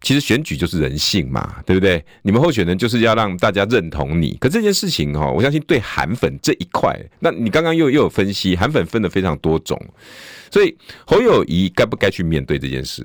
[0.00, 2.04] 其实选举就是人性嘛，对不对？
[2.22, 4.36] 你们候选人就是要让大家认同你。
[4.40, 9.76] 可这件事情哈，我相信对韩粉这一块，那你刚刚又又有分析，韩粉分了非常多种，
[10.52, 10.72] 所以
[11.04, 13.04] 侯友宜该不该去面对这件事？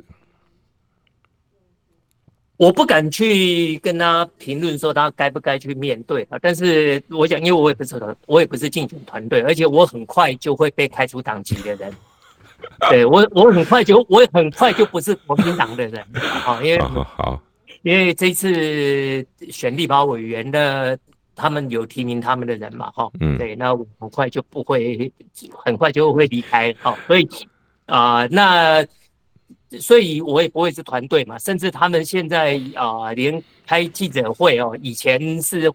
[2.62, 11.92] 我不敢去跟他评论说他该不该去面对啊，但是我想，因为我也不是我也不是竞选团队，而且我很快就会被开除党籍的人，
[12.88, 17.42] 对我我很快就我也很快就不是国民党的人，好，因为好，
[17.82, 20.96] 因为这次选立法委员的，
[21.36, 25.12] 他们有提名他们的人嘛，哈，嗯，对，那我很快就不会，
[25.66, 27.28] 很快就会离开，好，所以
[27.88, 28.86] 啊，那。
[29.80, 35.70] 所以我也不会是团队嘛，甚至他们现在啊、呃，连开记者会哦，以前是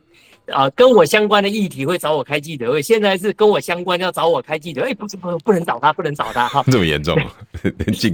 [0.48, 7.16] 啊、呃、跟我相关的议题会找我开记者会，现在是跟我相关要找我开记者会，哎，不是不不能找他，不能找他哈，这么严重，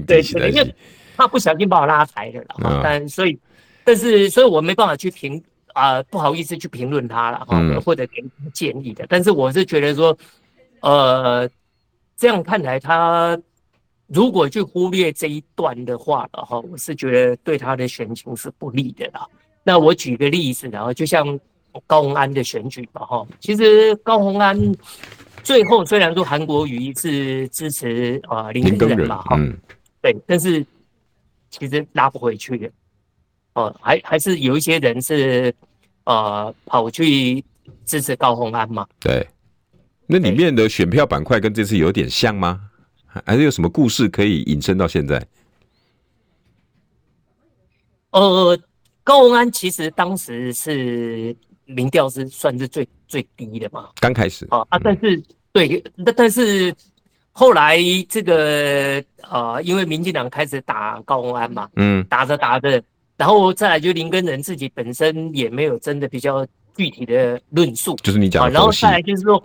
[0.07, 0.75] 对对，因为
[1.17, 3.37] 他不小心把我拉抬了了，嗯、但所以
[3.83, 5.43] 但是所以我没办法去评
[5.73, 10.17] 啊、呃，不好意思去评论他了哈，嗯、或者给建议的，但是我是觉得说，
[10.81, 11.51] 呃，
[12.17, 13.37] 这样看来他。
[14.13, 19.27] 如果去忽略这一段的话了哈，我是觉得对他的选情是不利的啦。
[19.65, 21.39] 那我举个例子，然后就像
[21.87, 24.61] 高虹安的选举吧哈，其实高虹安
[25.43, 29.37] 最后虽然说韩国瑜是支持啊林耕仁嘛哈，
[30.03, 30.65] 对，但是
[31.49, 32.71] 其实拉不回去的
[33.55, 35.55] 哦，还还是有一些人是
[36.05, 37.43] 呃跑去
[37.87, 38.87] 支持高虹安嘛。
[39.01, 39.27] 对，
[40.07, 42.61] 那里面的选票板块跟这次有点像吗？
[43.25, 45.23] 还是有什么故事可以引申到现在？
[48.11, 48.59] 呃，
[49.05, 54.47] 高文安其实当时是民调是算是最最低的嘛，刚开始。
[54.51, 56.75] 啊啊，但是、嗯、对，但但是
[57.33, 62.83] 后来这个呃，因为民进党开始打高文安嘛，嗯，打着打着，
[63.17, 66.47] 然后再来就林根仁自己本身也没有真的比较
[66.77, 69.43] 具体的论述，就是你讲的、啊，然后再来就是说。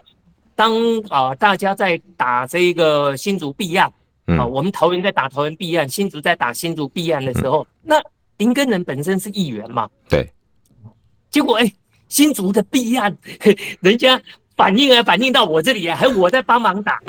[0.58, 0.74] 当
[1.10, 3.88] 啊，大家在打这个新竹弊案
[4.26, 8.02] 啊，我们桃园在打桃园弊案，新竹在打新竹弊案的时候，那
[8.38, 9.88] 林根人本身是议员嘛？
[10.10, 10.28] 对。
[11.30, 11.72] 结果哎，
[12.10, 13.16] 新竹的弊案，
[13.82, 14.20] 人家
[14.56, 17.00] 反映啊，反映到我这里啊，还我在帮忙打。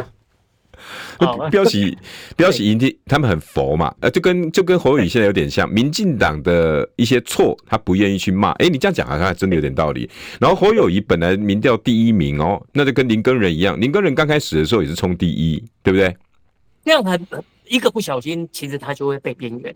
[1.50, 1.96] 标喜
[2.36, 8.52] 标喜营地，他们很佛嘛，呃，就跟就跟侯友宜现在有点像，民进党的一些错，他不愿意去骂。
[8.52, 10.08] 哎，你这样讲好像还真的有点道理。
[10.40, 16.16] 然后侯友宜本来民调第一名哦，那就跟林根人一样，林根人刚开始的时候也是冲第一，对不对？
[16.84, 17.26] 这样很
[17.66, 19.74] 一个不小心，其实他就会被边缘。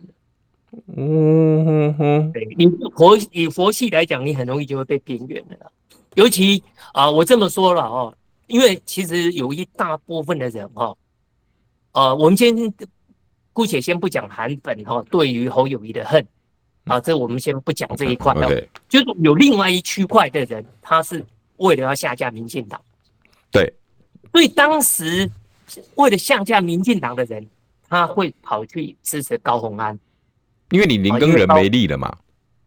[0.97, 5.59] 嗯哼哼，对，你佛以佛系来讲，你很容易就会被边缘的。
[6.15, 6.62] 尤其
[6.95, 8.15] 啊，我这么说了哦，
[8.53, 10.95] 因为其实有一大部分的人哈。
[11.93, 12.55] 呃，我们先
[13.51, 16.27] 姑且先不讲韩粉哈，对于侯友谊的恨
[16.85, 18.35] 啊，这我们先不讲这一块。
[18.35, 18.69] Okay.
[18.91, 21.25] 就是有另外一区块的人，他是
[21.57, 22.79] 为了要下架民进党。
[23.51, 23.73] 对，
[24.33, 25.31] 所以当时
[25.95, 27.47] 为了下架民进党的人，
[27.88, 29.99] 他会跑去支持高鸿安，
[30.71, 32.15] 因为你林根人没力了嘛。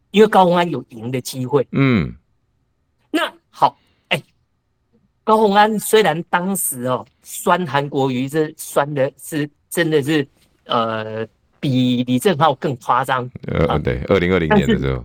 [0.10, 1.68] 因为高鸿安有赢的机会。
[1.74, 2.16] 嗯，
[3.12, 3.78] 那好。
[5.26, 10.26] 高洪安虽然当时哦酸韩国瑜，这酸的是真的是
[10.66, 11.28] 呃
[11.60, 13.30] 比李正浩更夸张。
[13.48, 15.04] 呃，对，二零二零年的时候。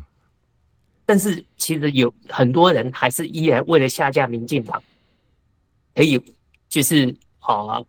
[1.07, 4.81] 但是其实有很多人还是依然为了下架民进党，
[5.95, 6.23] 可以
[6.69, 7.83] 就是啊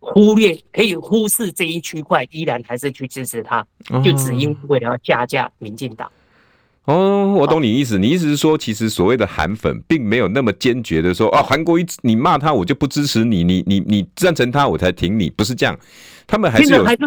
[0.00, 3.64] 忽略可以忽视这一区块，依然还是去支持他，
[4.02, 6.08] 就只因为了要下架民进党。
[6.08, 6.12] 哦，
[6.94, 7.98] 我懂你意思。
[7.98, 15.76] 你意思是说，其实所谓的韩粉并没有那么坚决的说，哦，韩国瑜你骂他，我就不支持你，你你你赞成他，我才挺你，不是这样。
[16.26, 17.00] 他们还是有还是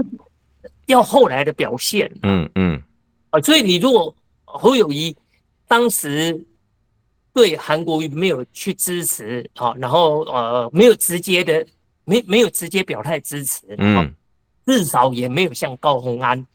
[0.87, 2.11] 要后来的表现。
[2.23, 2.81] 嗯嗯。
[3.29, 4.13] 啊，所以你如果
[4.43, 5.15] 侯友谊
[5.67, 6.37] 当时
[7.33, 11.65] 对韩国瑜没有去支持，啊，然后呃没有直接的
[12.03, 14.13] 没没有直接表态支持，嗯，
[14.65, 16.45] 至少也没有像高虹安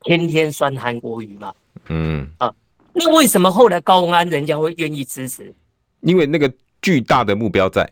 [0.00, 1.54] 天天酸韩国瑜嘛，
[1.88, 2.52] 嗯啊。
[2.96, 5.52] 那为什么后来高文安人家会愿意支持？
[6.00, 7.90] 因为那个巨大的目标在。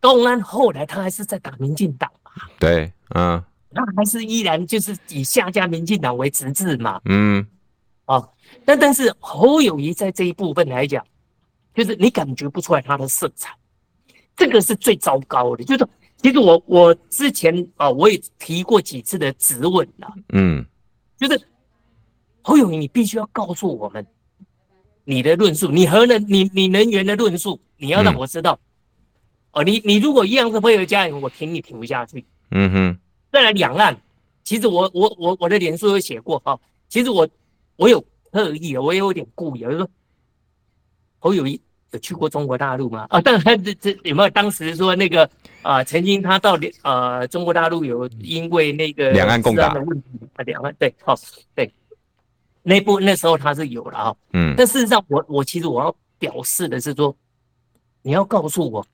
[0.00, 2.32] 高文安后来他还是在打民进党嘛？
[2.58, 3.40] 对，嗯，
[3.72, 7.00] 他还是依然就是以下架民进党为直至嘛。
[7.04, 7.46] 嗯，
[8.06, 8.28] 哦，
[8.64, 11.04] 但但是侯友谊在这一部分来讲，
[11.72, 13.54] 就是你感觉不出来他的色彩，
[14.36, 15.62] 这个是最糟糕的。
[15.62, 15.86] 就是
[16.20, 20.12] 其实我我之前啊，我也提过几次的质问了。
[20.30, 20.66] 嗯，
[21.16, 21.40] 就是。
[22.48, 24.06] 侯友谊，你必须要告诉我们
[25.04, 28.58] 你的论述，你和人，你你能源的论述，你要让我知道。
[29.52, 32.24] 嗯、哦，你你如果一样是配合家人，我挺你挺不下去。
[32.52, 32.98] 嗯哼。
[33.30, 33.94] 再来两岸，
[34.44, 37.28] 其实我我我我的脸书有写过哈、哦，其实我
[37.76, 39.90] 我有特意，我也有点故意，我就说
[41.18, 41.60] 侯友谊。
[41.90, 43.06] 有去过中国大陆吗？
[43.08, 45.24] 啊，但他这这有没有当时说那个
[45.62, 45.84] 啊、呃？
[45.84, 51.14] 曾经他到呃中国大陆有因为那个两岸共打的问题啊，两岸对，好
[51.54, 51.72] 对，
[52.68, 57.16] 那部那时候他是有了啊，嗯，但事实上我我其实我要表示的是说，
[58.02, 58.86] 你要告诉我，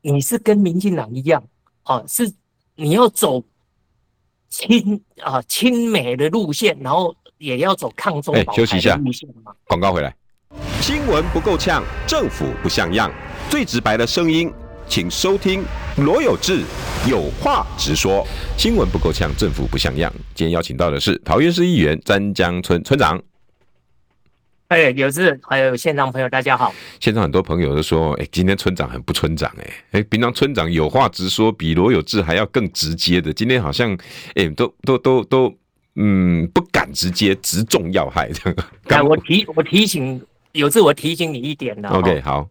[0.00, 1.40] 你是跟民进党一样
[1.84, 2.32] 啊，是
[2.74, 3.40] 你要走
[4.48, 8.66] 亲啊亲美的路线，然后也要走抗中保台的路线吗？
[8.66, 9.00] 休息一下，
[9.68, 10.12] 广告回来。
[10.80, 13.08] 新闻不够呛，政府不像样，
[13.48, 14.52] 最直白的声音，
[14.90, 15.62] 请收听
[15.98, 16.64] 罗有志
[17.08, 18.26] 有话直说。
[18.58, 20.12] 新闻不够呛，政府不像样。
[20.34, 23.22] 今天邀请到的是桃园市议员詹江村村长。
[24.66, 26.74] 哎，有志，还有现场朋友，大家好。
[26.98, 33.96] 现场很多朋友都说，哎，今天村长很不村长，哎，哎，平常村长有话直说，比罗有志还要更直接的，今天好像，
[34.34, 35.54] 哎，都都都都，
[35.94, 38.58] 嗯，不敢直接直中要害这样。
[38.90, 40.20] 哎，我提我提醒。
[40.52, 42.48] 有志我提醒你一点呢，OK，好。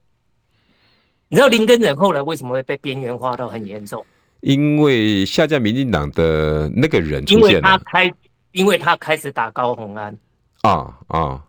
[1.29, 4.05] 你知道林根仁后来为什么会被边缘化到很严重？
[4.41, 8.13] 因为下架民进党的那个人出现了，因为他开，
[8.51, 10.17] 因为他开始打高红安。
[10.61, 11.43] 啊啊，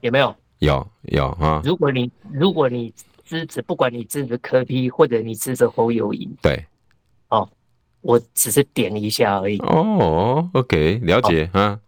[0.00, 0.34] 有没有？
[0.60, 1.60] 有有啊。
[1.64, 2.92] 如果你如果你
[3.24, 6.64] 支持，不管你支持柯 P 或者你支持侯友宜，对，
[7.28, 7.48] 哦，
[8.00, 9.58] 我只是点一下而已。
[9.58, 11.78] 哦，OK，了解啊。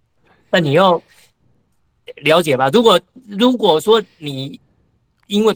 [0.50, 1.00] 那你要。
[2.22, 2.70] 了解吧。
[2.72, 4.58] 如果如果说你
[5.26, 5.54] 因为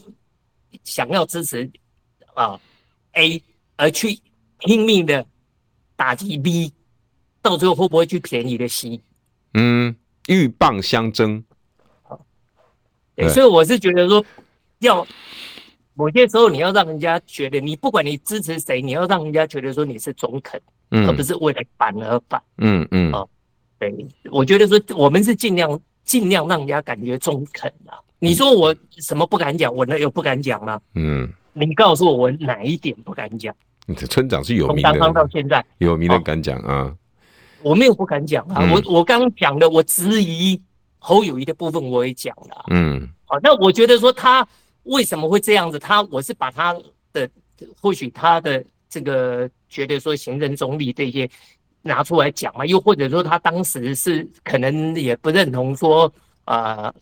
[0.84, 1.70] 想要支持
[2.34, 2.60] 啊
[3.12, 3.42] A
[3.76, 4.18] 而去
[4.58, 5.24] 拼命的
[5.96, 6.72] 打击 B，
[7.42, 9.00] 到最后会不会去便宜的 C？
[9.54, 9.94] 嗯，
[10.26, 11.44] 鹬蚌相争。
[12.02, 12.20] 好，
[13.14, 14.24] 对，所以我是觉得说，
[14.78, 15.06] 要
[15.94, 22.42] 某些时候你要让人家觉得，你不管你支持谁，你要让人家觉得说你是中肯，嗯，而不是为了反而反。
[22.58, 23.12] 嗯嗯。
[23.12, 23.28] 哦，
[23.78, 23.94] 对，
[24.30, 25.80] 我觉得说我们是尽量。
[26.02, 27.94] 尽量让人家感觉中肯啊！
[28.20, 30.80] 你说我什么不敢讲，我那又不敢讲吗。
[30.94, 33.52] 嗯，你告诉我我哪一点不敢讲？
[33.86, 36.94] 你的村长是有名的，从刚刚到现在有名的敢讲啊。
[37.62, 40.60] 我没有不敢讲啊，嗯、我我刚刚讲的，我质疑
[40.98, 42.64] 侯友谊的部分我也讲了。
[42.68, 44.46] 嗯，好，那我觉得说他
[44.84, 45.78] 为什么会这样子？
[45.78, 46.72] 他我是把他
[47.12, 47.28] 的
[47.80, 51.28] 或许他的这个觉得说行政总理这些。
[51.82, 56.12] 拿出来讲嘛，又或者说他当时是可能也不认同说，
[56.44, 56.94] 呃，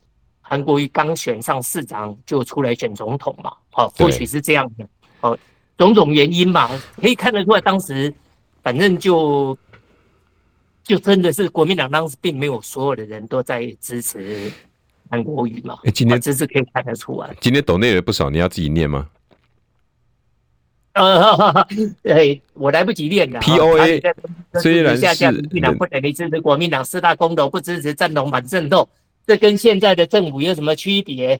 [0.48, 4.88] 韩国瑜刚选上市长就出来选总统嘛，好，或许是这样的，
[5.20, 5.38] 哦，
[5.76, 8.12] 种种原因嘛，可以看得出来，当时
[8.62, 9.56] 反正就
[10.82, 14.50] 就真的是国民党当时并没有所有的人都在支持
[15.10, 17.36] 韩国瑜嘛，今天这是可以看得出来。
[17.40, 19.06] 今天抖内了不少，你要自己念吗？
[20.94, 21.66] 呃，
[22.08, 23.38] 哎，我来不及念了。
[23.38, 24.02] P O A
[24.60, 25.32] 虽然是
[25.78, 28.88] 不等于支持国民党四大公投，不支持战龙反正斗，
[29.28, 31.38] 这跟现在的政府有什么区别？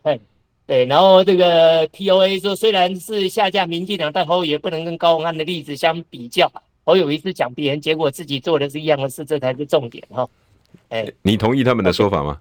[0.66, 6.52] 对，然后这个 P O A 说，虽然是下架民进党，但侯友宜不能跟高鸿安的例子相比较。
[6.84, 10.28] 侯友宜是讲别人，结果自己做的是一样的事，这才是重点哈。
[10.90, 12.38] 哎，你同意他们的说法吗？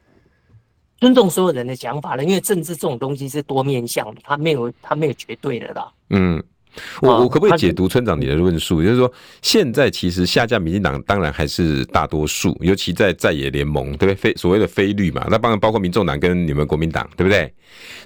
[1.00, 5.90] 尊重所有人的想法了，因为政治这种东西是多面向的，它没有它没有绝对的啦。
[6.10, 6.44] 嗯，
[7.00, 8.82] 我我可不可以解读村长你的论述？
[8.82, 14.14] 就是说，现在其实下架民进党当然还是大多数，尤其在在野联盟，对不对？
[14.14, 17.52] 非所谓的非绿嘛，那当然包括民众党跟你们国民党，对不对？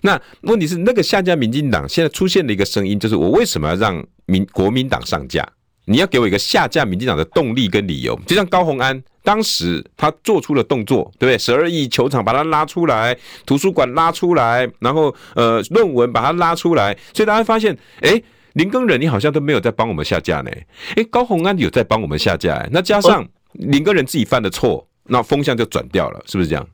[0.00, 5.46] 那问题是，那个下架民进党现在出现的一个声音，就是我为什么要让民国民党上架？
[5.84, 9.02] 你要给我一个下架民进党的动力跟理由，就像高虹安。
[9.24, 11.38] 当时他做出了动作，对不对？
[11.38, 18.20] 十二亿球场把他拉出来，图书馆拉出来，然后呃，论文把他拉出来，所以大家发现，哎，
[18.54, 20.50] 林根仁你好像都没有在帮我们下架呢，
[20.96, 26.66] 哎，高虹安有在帮我们下架，那加上林根仁自己犯的错，那风向就转掉了，是不是这样？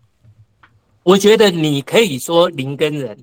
[1.02, 3.16] 我觉得你可以说林根仁，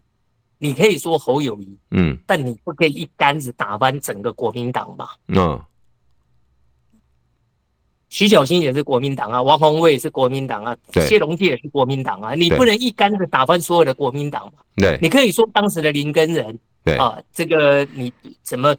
[0.57, 5.15] 你可以说侯友谊，嗯，但你不可以一竿子打翻整个国民党吧？
[5.27, 5.61] 嗯。
[8.07, 14.63] 徐小新也是国民党啊，王宏卫也是国民党啊，谢龙介也是国民党啊，你不能一竿子打翻所有的国民党嘛？
[14.77, 18.13] 对，你可以说当时的林根仁，对啊，这个你
[18.43, 18.73] 怎么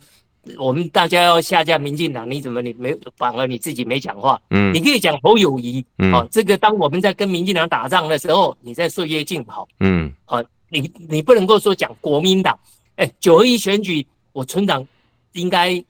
[0.57, 4.41] 我们大家要下架民进党，你怎么你没反而你自己没讲话？
[4.51, 12.59] 嗯，你可以讲侯友宜，啊，这个当我们在跟民进党打仗的时候，你在岁月静好，嗯，啊，你你不能够说讲国民党，
[12.95, 14.87] 哎，九二一选举，我村长
[15.33, 15.85] 应该。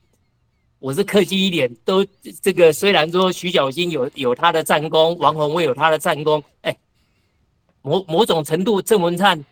[0.79, 2.05] 我是客气一点，都
[2.43, 6.79] 这个虽然说徐小新有有他的战功，王宏威有他的战功，哎、欸，
[7.81, 9.43] 某某种程度，郑文灿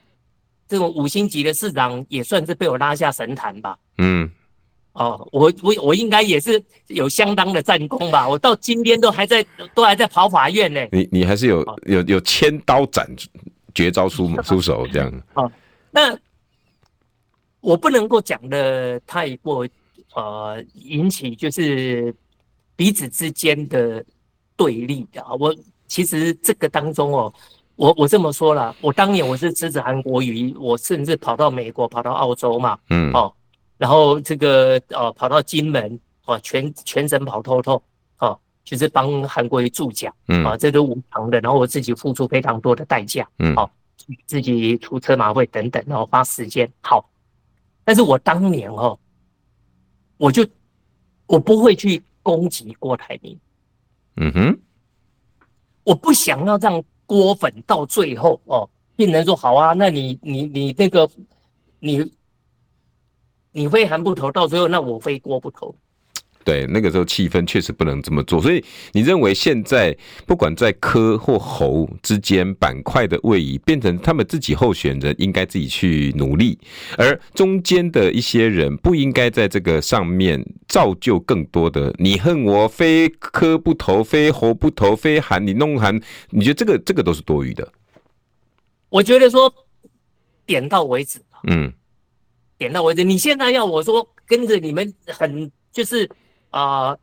[0.68, 3.78] 这种五星级的市长也算是被我拉下神坛吧。
[3.98, 4.30] 嗯，
[4.92, 8.28] 哦，我我我应该也是有相当的战功吧？
[8.28, 9.44] 我到今天都还在
[9.74, 10.80] 都还在跑法院呢。
[10.92, 13.08] 你你还是有、哦、有有千刀斩
[13.74, 15.22] 绝招出 出手这样。
[15.34, 15.50] 哦，
[15.90, 16.16] 那
[17.60, 19.66] 我不能够讲的太过。
[20.16, 22.14] 呃，引起就是
[22.76, 24.04] 彼此之间的
[24.56, 25.34] 对立的啊。
[25.40, 25.52] 我
[25.88, 27.34] 其实这个当中哦，
[27.76, 33.32] 我我这么说了，我当年我是支持韩国瑜，我甚至跑到美国、跑到澳洲嘛，嗯，哦，
[33.78, 37.82] 然后这个呃跑到金门哦，全全省跑透透
[38.18, 40.44] 哦，就是帮韩国瑜助讲，嗯。
[40.44, 43.68] 啊，这都无偿的，然后我自己付出非常多的代价，嗯，哦，
[44.26, 47.08] 自己出车马费等等，然后花时间好，
[47.84, 48.98] 但是我当年哦。
[50.16, 50.46] 我就
[51.26, 53.36] 我不会去攻击郭台铭，
[54.16, 54.58] 嗯哼，
[55.82, 61.08] 我不想要让锅粉到最后哦，病人说好啊，那你你你那个
[61.78, 62.12] 你
[63.52, 65.74] 你非韩不投，到最后那我非锅不投。
[66.44, 76.58] 对，那个时候气氛确实不能这么做，所以你认为现在不管在科或侯之间板块的位移，变成他们自己候选人应该自己去努力，
[76.98, 87.66] 而中间的一些人不应该在这个上面造就更多的你恨我，非柯不投，非侯不投，非韩你弄韩，你觉得这个这个都是多余的？
[88.90, 89.50] 我觉得说
[90.44, 91.72] 点到为止，嗯，
[92.58, 93.02] 点到为止。
[93.02, 96.06] 你现在要我说跟着你们很就是。
[96.54, 97.00] 啊、呃，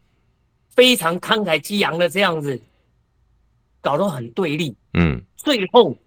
[0.70, 2.58] 非常慷慨激昂的这样子，
[3.82, 4.74] 搞得很对立。
[4.94, 5.98] 嗯，最后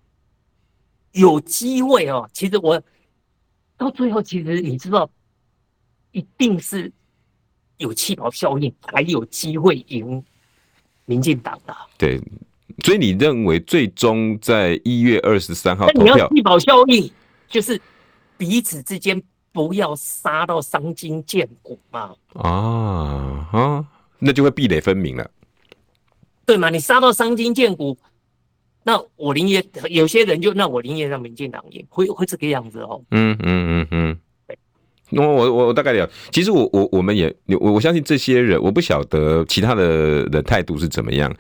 [1.13, 2.27] 有机会哦。
[2.33, 2.83] 其实我
[3.77, 5.11] 到最后，其实你知道，
[6.13, 6.91] 一定是
[7.77, 10.25] 有弃保效应，还有机会赢
[11.05, 11.77] 民进党的。
[11.99, 12.19] 对，
[12.83, 17.13] 所以你认为最终在一月二十三号投票，你要弃保效应，
[17.47, 17.79] 就是
[18.39, 19.23] 彼此之间。
[19.55, 22.13] 不要杀到伤筋见骨嘛！
[22.33, 23.87] 啊哈，
[24.19, 25.31] 那就会壁垒分明了，
[26.45, 26.71] 对吗？
[26.71, 27.97] 你杀到伤筋见骨，
[28.83, 33.01] 那我宁愿有些人就那我宁愿让民进党赢，会会这个样子哦。
[33.13, 34.59] 嗯嗯嗯嗯，对。
[35.11, 41.33] 那我我我大概了解，其实我我我们也我我相信这些人，我不晓得其他的人态度是怎么样。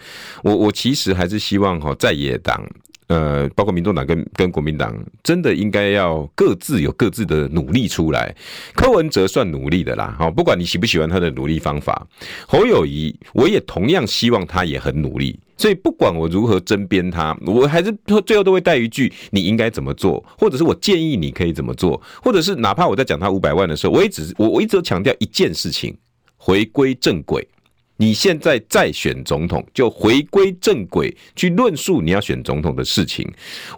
[0.44, 2.64] 我我其实还是希望哈，在野党。
[3.06, 8.34] 呃，包括民众党跟跟国民党，真的应该要各自有各自的努力出来。
[8.74, 12.06] 柯文哲算努力的啦，好，不管你喜不喜欢他的努力方法。
[12.48, 15.38] 侯友谊，我也同样希望他也很努力。
[15.56, 17.94] 所以不管我如何争辩他，我还是
[18.26, 25.96] 最后都会带一句：你应该怎么做，或者是我建议你可以怎么做，或者是哪怕我在讲他五百万的时候，我也只是我我一直都强调一件事情：
[26.36, 27.46] 回归正轨。
[27.96, 33.24] 你现在再选总统，就回归正轨去论述你要选总统的事情。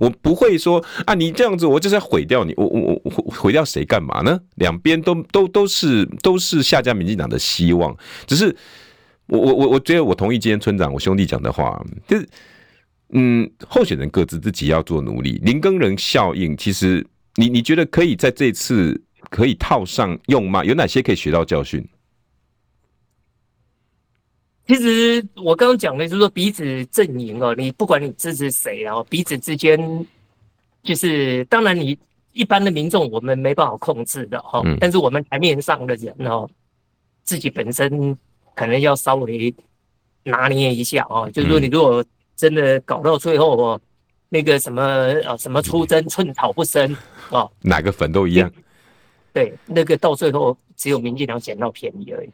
[0.00, 2.54] 我不会说啊，你这样子，我就是要毁掉你。
[2.56, 4.40] 我我我毁掉谁干嘛呢？
[4.54, 7.94] 两边都都都是都是下家民进党的希望。
[8.26, 8.56] 只是
[9.26, 12.26] 我我我我觉得我同意今天村长我兄弟讲的话，就是
[13.10, 15.38] 嗯，候选人各自自己要做努力。
[15.44, 18.98] 林耕人效应，其实你你觉得可以在这次
[19.28, 20.64] 可以套上用吗？
[20.64, 21.86] 有哪些可以学到教训？
[24.66, 29.78] 其实我刚刚讲的就是说彼此阵营哦，你不管你支持谁，然后彼此之间
[30.82, 31.96] 就是，当然你
[32.32, 36.48] 一般的民众我们没办法控制的哈，但是我们台面上的人哦，
[37.22, 38.16] 自己本身
[38.56, 39.54] 可能要稍微
[40.24, 42.04] 拿捏一下哦，就是说你如果
[42.34, 43.80] 真的搞到最后哦，
[44.28, 46.96] 那个什么呃什么出征寸草不生
[47.30, 48.52] 哦，哪个粉都一样，
[49.32, 52.28] 对，那个到最后只有民进党捡到便宜而已。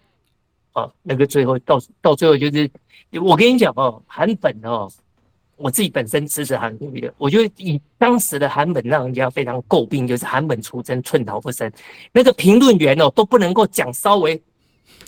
[0.74, 2.70] 哦，那个最后到到最后就是，
[3.20, 4.90] 我跟你讲哦，韩本哦，
[5.56, 11.70] 我自己本身支持韩国瑜的，我觉得以当时的韩本让人家非常诟病，就是韩本出征寸草不生，
[12.12, 14.42] 那个评论员哦都不能够讲稍微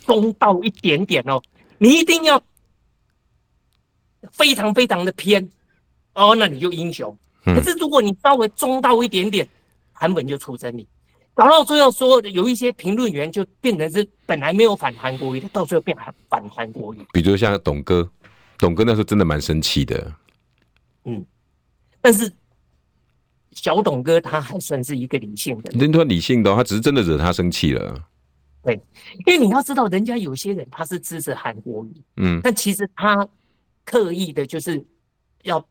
[0.05, 1.41] 公道一点点哦，
[1.77, 2.41] 你一定要
[4.31, 5.49] 非常非常的偏
[6.13, 7.17] 哦，那你就英雄。
[7.43, 9.47] 可是如果你稍微中道一点点，
[9.91, 10.87] 韩本就出征你。
[11.35, 15.95] 搞到最后说，有一些评论员就变成是本来没有反韩国瑜的，到最后变
[16.29, 17.05] 反韩国瑜。
[17.11, 18.09] 比如像董哥，
[18.57, 20.13] 董哥那时候真的蛮生气的。
[21.03, 21.23] 嗯，
[21.99, 22.31] 但是
[23.51, 25.77] 小董哥他还算是一个理性的。
[25.77, 27.93] 人他理性的，他只是真的惹他生气了。
[28.63, 28.81] 对，
[29.27, 33.27] 因为你要知道，人家有些人他是支持韩国瑜，嗯，但其实他
[33.83, 34.83] 刻意的就是
[35.43, 35.63] 要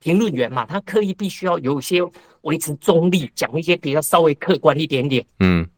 [0.00, 2.02] 评论员嘛，他刻意必须要有些。
[2.42, 5.26] 维持中立，讲一些比较稍微客观一点点。
[5.40, 5.68] 嗯，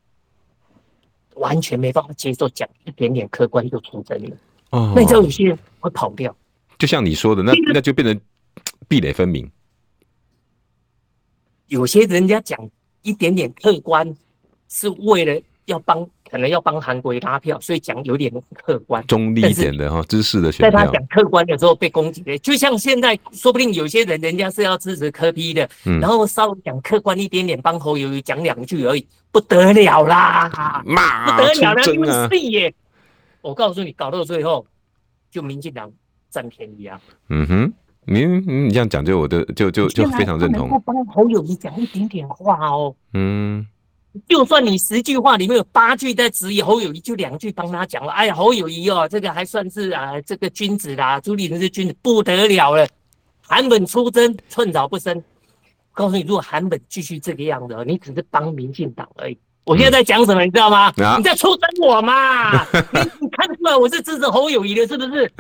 [1.35, 4.37] 完全没办法接受讲一点点客观就出征了。
[4.69, 6.37] 哦，那你知道有些人会跑掉，
[6.79, 8.21] 就像你说的，那那就变成
[8.87, 9.51] 壁垒分明。
[11.69, 12.71] 有些人家讲
[13.03, 14.15] 一点点客观，
[14.69, 16.09] 是为了要帮。
[16.31, 20.79] 可能要帮韩国瑜拉票，所以讲有点客观、中立一点的哈，知识的选票。
[20.79, 32.73] 在他讲客观的时候被攻击的，就像现在，说不定有些人人家是要支持柯 P 的，嗯、然后稍微讲客观一点点，帮侯友宜讲两句而已，不得了啦，骂不得了啦，因为是耶。
[33.41, 34.65] 我告诉你，搞到最后
[35.31, 35.91] 就民进党
[36.31, 37.01] 占便宜啊。
[37.29, 37.73] 嗯哼，
[38.05, 40.69] 你你这样讲，就我的就就就非常认同。
[40.69, 42.95] 不帮侯友宜讲一点点话哦。
[43.15, 43.67] 嗯。
[44.29, 48.11] 就算你十句话里面有八句在质疑侯友谊，就两句帮他讲了。
[48.13, 51.21] 哎呀，侯友谊哦，这个还算是啊，这个君子啦。
[51.21, 52.87] 朱立伦是君子，不得了了。
[53.41, 55.23] 韩本出征，寸草不生。
[55.93, 59.39] 告诉你，如果韩本继续这个样子，你只是帮民进党而已。
[59.65, 60.93] 我现在在讲什么，你知道吗？
[60.97, 62.65] 啊、你在出征我嘛？
[62.73, 65.31] 你你看出来我是支持侯友谊的，是不是？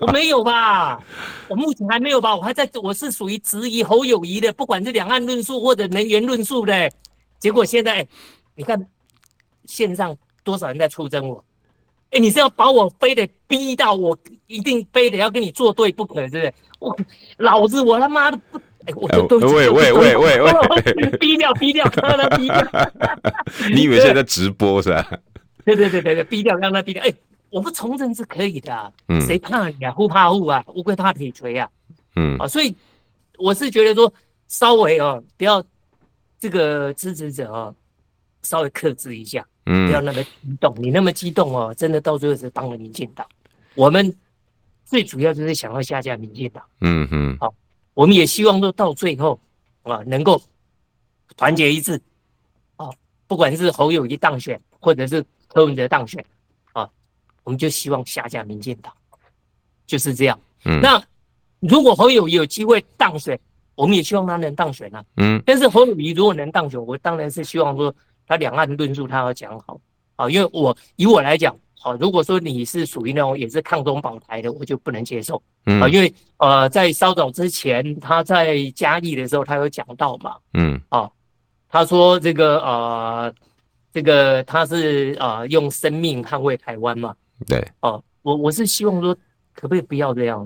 [0.00, 1.00] 我没有吧？
[1.48, 2.36] 我目前还没有吧？
[2.36, 6.90] 我还在，我是属于质疑侯友谊的，不管是两岸论述或者能源论述的。
[7.38, 8.06] 结果现在，
[8.54, 8.86] 你看
[9.64, 11.44] 线上多少人在出征我？
[12.10, 16.54] 哎，你是要把我非得逼到我一定非得要跟你作对不可，是不是？
[16.78, 16.96] 我
[17.36, 20.52] 老子我他妈的不，哎，我都都喂喂喂喂喂，
[21.20, 22.66] 逼掉逼掉， 让他逼掉。
[23.74, 25.06] 你以为现在在直播是吧？
[25.66, 27.02] 对对对对对，逼掉让他逼掉。
[27.02, 27.12] 哎，
[27.50, 29.92] 我们从政是可以的，嗯，谁怕你啊？
[29.92, 30.64] 互怕虎啊？
[30.68, 31.68] 乌龟怕铁锤啊？
[32.16, 32.74] 嗯啊，所以
[33.36, 34.10] 我是觉得说，
[34.48, 35.62] 稍微哦，不要。
[36.38, 37.74] 这个支持者哦，
[38.42, 40.74] 稍微克制一下，嗯，不要那么激动。
[40.78, 43.26] 你那么激动哦，真的到最后是帮了民进党。
[43.74, 44.14] 我们
[44.84, 47.36] 最主要就是想要下架民进党，嗯哼。
[47.40, 47.52] 好，
[47.94, 49.40] 我们也希望说到最后
[49.82, 50.40] 啊，能够
[51.36, 52.00] 团结一致。
[52.76, 52.94] 哦，
[53.26, 56.24] 不管是侯友宜当选，或者是柯文哲当选，
[56.72, 56.88] 啊，
[57.42, 58.92] 我们就希望下架民进党，
[59.86, 60.38] 就是这样。
[60.64, 61.02] 嗯，那
[61.58, 63.38] 如果侯友宜有机会当选。
[63.78, 67.94] 我们也希望他能当选啊，嗯，但是侯友宜如果能当选，我当然是希望说
[68.26, 69.80] 他两岸论述他要讲好。
[70.16, 81.08] 啊，因为我以我来讲，好，如果说你是属于那种也是抗中保台的，我就不能接受，嗯，啊，因为呃，在稍早之前他在嘉义的时候，他有讲到嘛，嗯，啊，
[81.68, 83.32] 他说这个呃，
[83.92, 87.14] 这个他是呃用生命捍卫台湾嘛，
[87.46, 89.14] 对，哦，我我是希望说
[89.54, 90.44] 可不可以不要这样。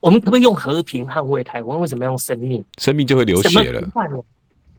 [0.00, 1.80] 我们可不可以用和平捍卫台湾？
[1.80, 2.64] 为什么要用生命？
[2.78, 3.80] 生命就会流血了。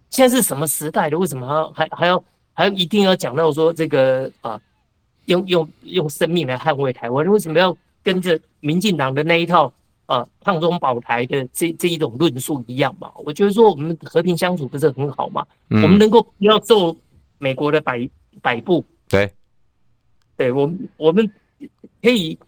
[0.09, 1.19] 现在是什么时代的？
[1.19, 4.59] 为什么还还还要还要一定要讲到说这个啊？
[5.25, 7.27] 用用用生命来捍卫台湾？
[7.27, 9.71] 为什么要跟着民进党的那一套
[10.07, 13.11] 啊抗中保台的这这一种论述一样嘛？
[13.25, 15.45] 我觉得说我们和平相处不是很好嘛？
[15.69, 16.95] 嗯、我们能够不要受
[17.37, 18.09] 美国的摆
[18.41, 18.83] 摆布？
[19.07, 19.31] 对，
[20.35, 21.29] 对我们我们
[22.01, 22.39] 可以。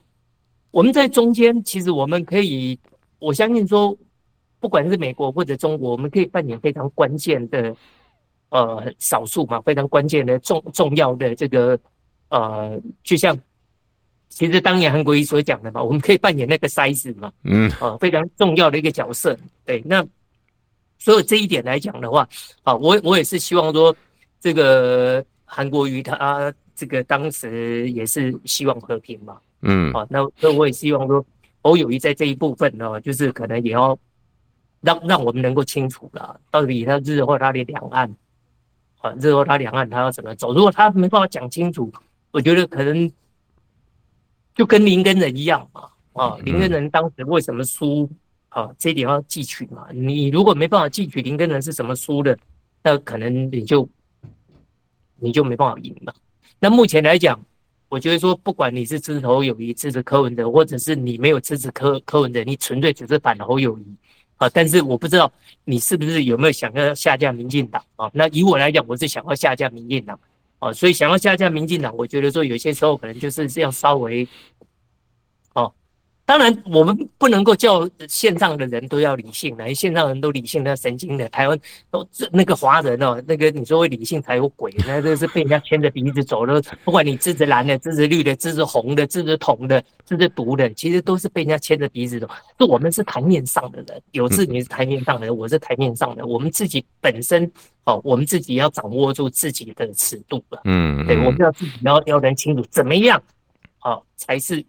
[0.71, 2.79] 我们在中间，其实我们可以，
[3.19, 3.95] 我相信说，
[4.59, 7.75] 不管是美国或者中国，我们可以扮演非常关键的，
[8.49, 11.77] 呃，少数嘛，非常关键的重重要的这个，
[12.29, 13.37] 呃，就像
[14.29, 19.37] 其实当年韩国瑜所讲的嘛，我们可以扮演那个筛子嘛，嗯，啊，非常重要的一个角色。
[19.65, 20.05] 对，那
[20.99, 22.27] 所以这一点来讲的话，
[22.63, 23.93] 啊，我我也是希望说，
[24.39, 29.37] 这个韩国瑜他这个当时也是希望和平嘛。
[29.63, 31.23] 嗯，好，那那我也希望说，
[31.61, 33.97] 侯友谊在这一部分呢，就是可能也要
[34.81, 38.15] 让让我们能够清楚了，到底他日后他的两岸，
[39.01, 40.51] 啊，日后他两岸他要怎么走？
[40.53, 41.91] 如果他没办法讲清楚，
[42.31, 43.11] 我觉得可能
[44.55, 48.09] 就跟林根人一样嘛，啊，林根人当时为什么输？
[48.49, 49.87] 啊，这一点要记取嘛。
[49.93, 52.37] 你如果没办法记取林根人是怎么输的，
[52.83, 53.87] 那可能你就
[55.17, 56.13] 你就没办法赢了。
[56.59, 57.39] 那目前来讲。
[57.91, 63.83] 我觉得说，不管你是支持侯友宜、支持柯文哲，或者是你没有支持柯柯文哲，你纯粹只是反侯友谊
[64.37, 64.49] 啊。
[64.53, 65.29] 但是我不知道
[65.65, 68.09] 你是不是有没有想要下架民进党啊？
[68.13, 70.17] 那以我来讲，我是想要下架民进党
[70.59, 70.71] 啊。
[70.71, 74.25] 所以想要下架民进党，我觉得说有些时候可能就是要稍微。
[76.31, 81.27] 当然，我们不能够叫线上的人都要理性的，线上人都理性，那神经的。
[81.27, 81.59] 台湾
[81.89, 86.63] 都那个华人哦，那个你说会理性才有鬼，那这是被人家牵着鼻子走的。
[86.85, 92.29] 不管你支持蓝的、支持绿的、支持红的、支持统的、支持毒的，其实都是被人家牵着鼻子走。
[92.57, 96.25] 就我们是台面上的人，有志你是台面上的人，我是台面上的。
[96.25, 97.51] 我们自己本身
[97.83, 100.61] 哦，我们自己要掌握住自己的尺度了。
[100.63, 103.21] 嗯，对，我们要自己要要能清楚怎么样，
[103.79, 104.65] 好才是。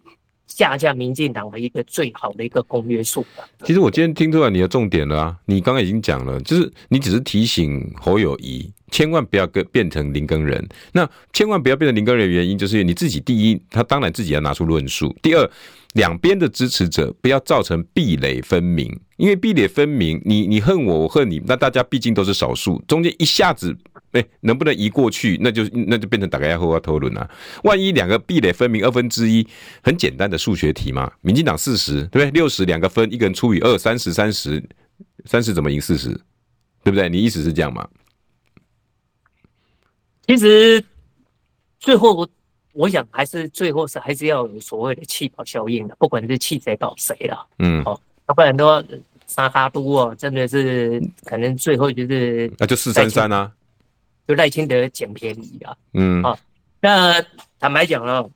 [0.55, 3.25] 下架民进党的一个最好的一个公约数。
[3.65, 10.63] 其实我今天听出来你的重点了啊，你刚刚已经讲了，就是你只是提醒侯友谊千万不要跟变成林根人。
[10.91, 15.49] 那千万不要变成林根人的原因，就是你自己第一，他当然自己要拿出论述；第二，
[15.93, 23.75] 两边的支持者不要造成壁垒分明，因为壁垒分明，你你恨我，我恨你，那大家毕竟都是少数，中间一下子。
[24.13, 25.39] 哎、能不能移过去？
[25.41, 27.27] 那就那就变成大家要后要讨论了。
[27.63, 29.43] 万一两个壁垒分明，二分之一，
[29.81, 31.11] 很简单的数学题嘛。
[31.21, 32.29] 民进党四十，对不对？
[32.29, 34.63] 六十两个分，一个人除以二，三十三十，
[35.25, 36.09] 三十怎么赢四十？
[36.83, 37.09] 对不对？
[37.09, 37.87] 你意思是这样吗？
[40.27, 40.85] 其实
[41.79, 42.29] 最后
[42.73, 47.47] 我想还是最后是还是要有所谓的气泡效应的，不管是气谁搞谁了。
[47.59, 48.83] 嗯，哦，要不然的话
[49.25, 53.51] 沙哈都哦，真的是可能最后就是那就四三三啊。
[54.27, 56.37] 就赖清德捡便宜啊，嗯，啊，
[56.79, 57.21] 那
[57.59, 58.29] 坦白讲了，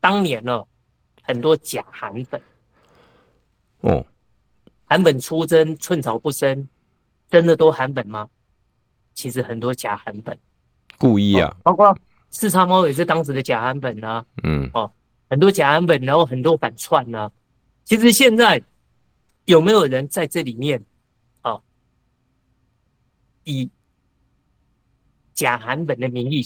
[0.00, 0.62] 当年呢，
[1.22, 2.40] 很多假韩粉，
[3.80, 4.06] 哦，
[4.84, 6.68] 韩粉出征，寸草不生，
[7.28, 8.28] 真的都韩粉吗？
[9.14, 10.38] 其实很多假韩粉，
[10.96, 11.96] 故意啊，包括
[12.34, 14.90] 四叉猫也是当时的假韩粉啊，嗯，哦，
[15.30, 17.30] 很多假韩粉，然后很多反串啊，
[17.84, 18.60] 其实现在
[19.44, 20.84] 有没有人在这里面
[21.42, 21.60] 啊，
[23.44, 23.70] 以
[25.32, 26.44] 假韩本的名义，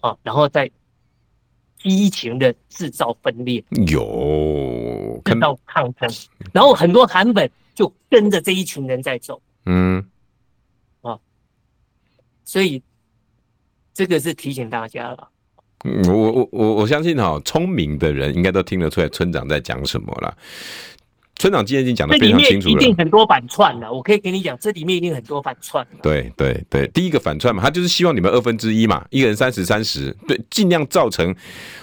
[0.00, 0.70] 啊，然后再
[1.76, 6.10] 激情的制造分裂，有制造抗争，
[6.54, 10.10] 然后很多韩本就跟着这一群人在走，嗯，
[11.02, 11.20] 啊，
[12.44, 12.82] 所以
[13.96, 15.28] 这个是提醒大家了。
[15.86, 20.36] 嗯，我我我我相信哈，聪明的人应该都听得出来村长在讲什么了。
[21.36, 23.90] 村长今天已经讲的非常清楚了，一定很多反串了。
[23.90, 25.86] 我可以跟你讲，这里面一定很多反串。
[26.02, 31.34] 对对对，第一个反串嘛，他就是希望你们二分之一嘛，一个人三十三十，对，尽量造成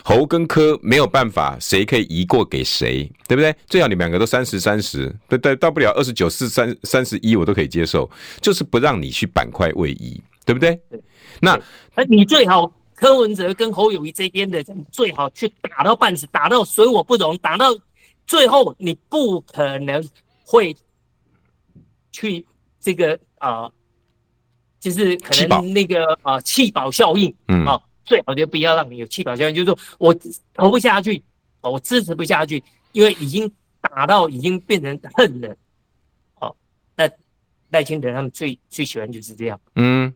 [0.03, 3.55] 侯跟柯没有办法，谁可以移过给谁，对不对？
[3.68, 8.07] 最好你们两个都三十三十，对对，到不了二十九四三三十一，我都可以接受，
[8.39, 10.75] 就是不让你去板块位移，对不对？
[10.89, 11.01] 对，
[11.41, 11.59] 那
[11.95, 17.67] 那你最好柯文哲跟侯友谊这边的人最好去打到半死，打到水火不容，打到。
[18.25, 20.01] 最后，你不可能
[20.45, 20.73] 会
[22.09, 22.45] 去
[22.79, 23.73] 这个啊、呃，
[24.79, 27.65] 就是可能那个啊气保效应，嗯。
[27.65, 30.15] 啊，最好就不要让你有气保效应，就是说我
[30.53, 31.21] 投不下去，
[31.59, 32.63] 我支持不下去，
[32.93, 35.55] 因为已经打到已经变成恨了，
[36.39, 36.55] 哦，
[36.95, 37.09] 那
[37.71, 40.13] 赖清德他们最最喜欢就是这样，嗯，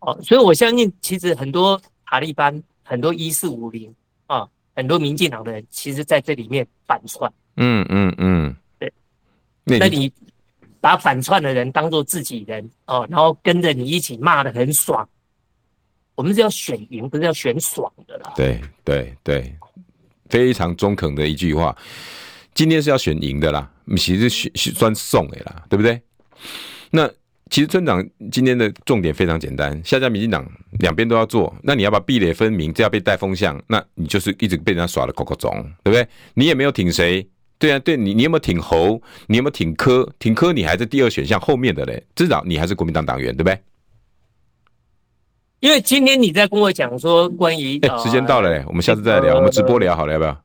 [0.00, 3.94] 哦，所以我相信其实很多塔利班，很多一四五零
[4.26, 4.48] 啊。
[4.72, 7.30] 很多民进党的人，其实在这里面反串。
[7.56, 9.78] 嗯嗯嗯，对。
[9.78, 10.10] 那你
[10.80, 15.06] 把反串的人当做自己人哦，然后跟着你一起骂的很爽。
[16.14, 18.32] 我们是要选赢，不是要选爽的啦。
[18.36, 19.54] 对对对，
[20.30, 21.76] 非常中肯的一句话。
[22.54, 26.00] 今天是要选赢的啦，其实选选算送的啦，对不对？
[26.90, 27.10] 那。
[27.50, 30.46] 其实村长今天的重点非常简单，下架民进党
[30.78, 35.50] 两边都要做，那你要把壁垒分明，这要被带风向，那你就是一直被人家耍的口口肿，
[35.82, 36.06] 对不对？
[36.34, 37.26] 你也没有挺谁，
[37.58, 39.02] 对啊，对你你有没有挺侯？
[39.26, 40.08] 你有没有挺柯？
[40.20, 43.58] 挺柯你还是第二选项后面的嘞，至少你还是国民党党员，对不对？
[45.58, 50.42] 因为今天你在跟我讲说关于，哎，时间到了嘞，我们下次再聊，我们直播聊好了，要不要？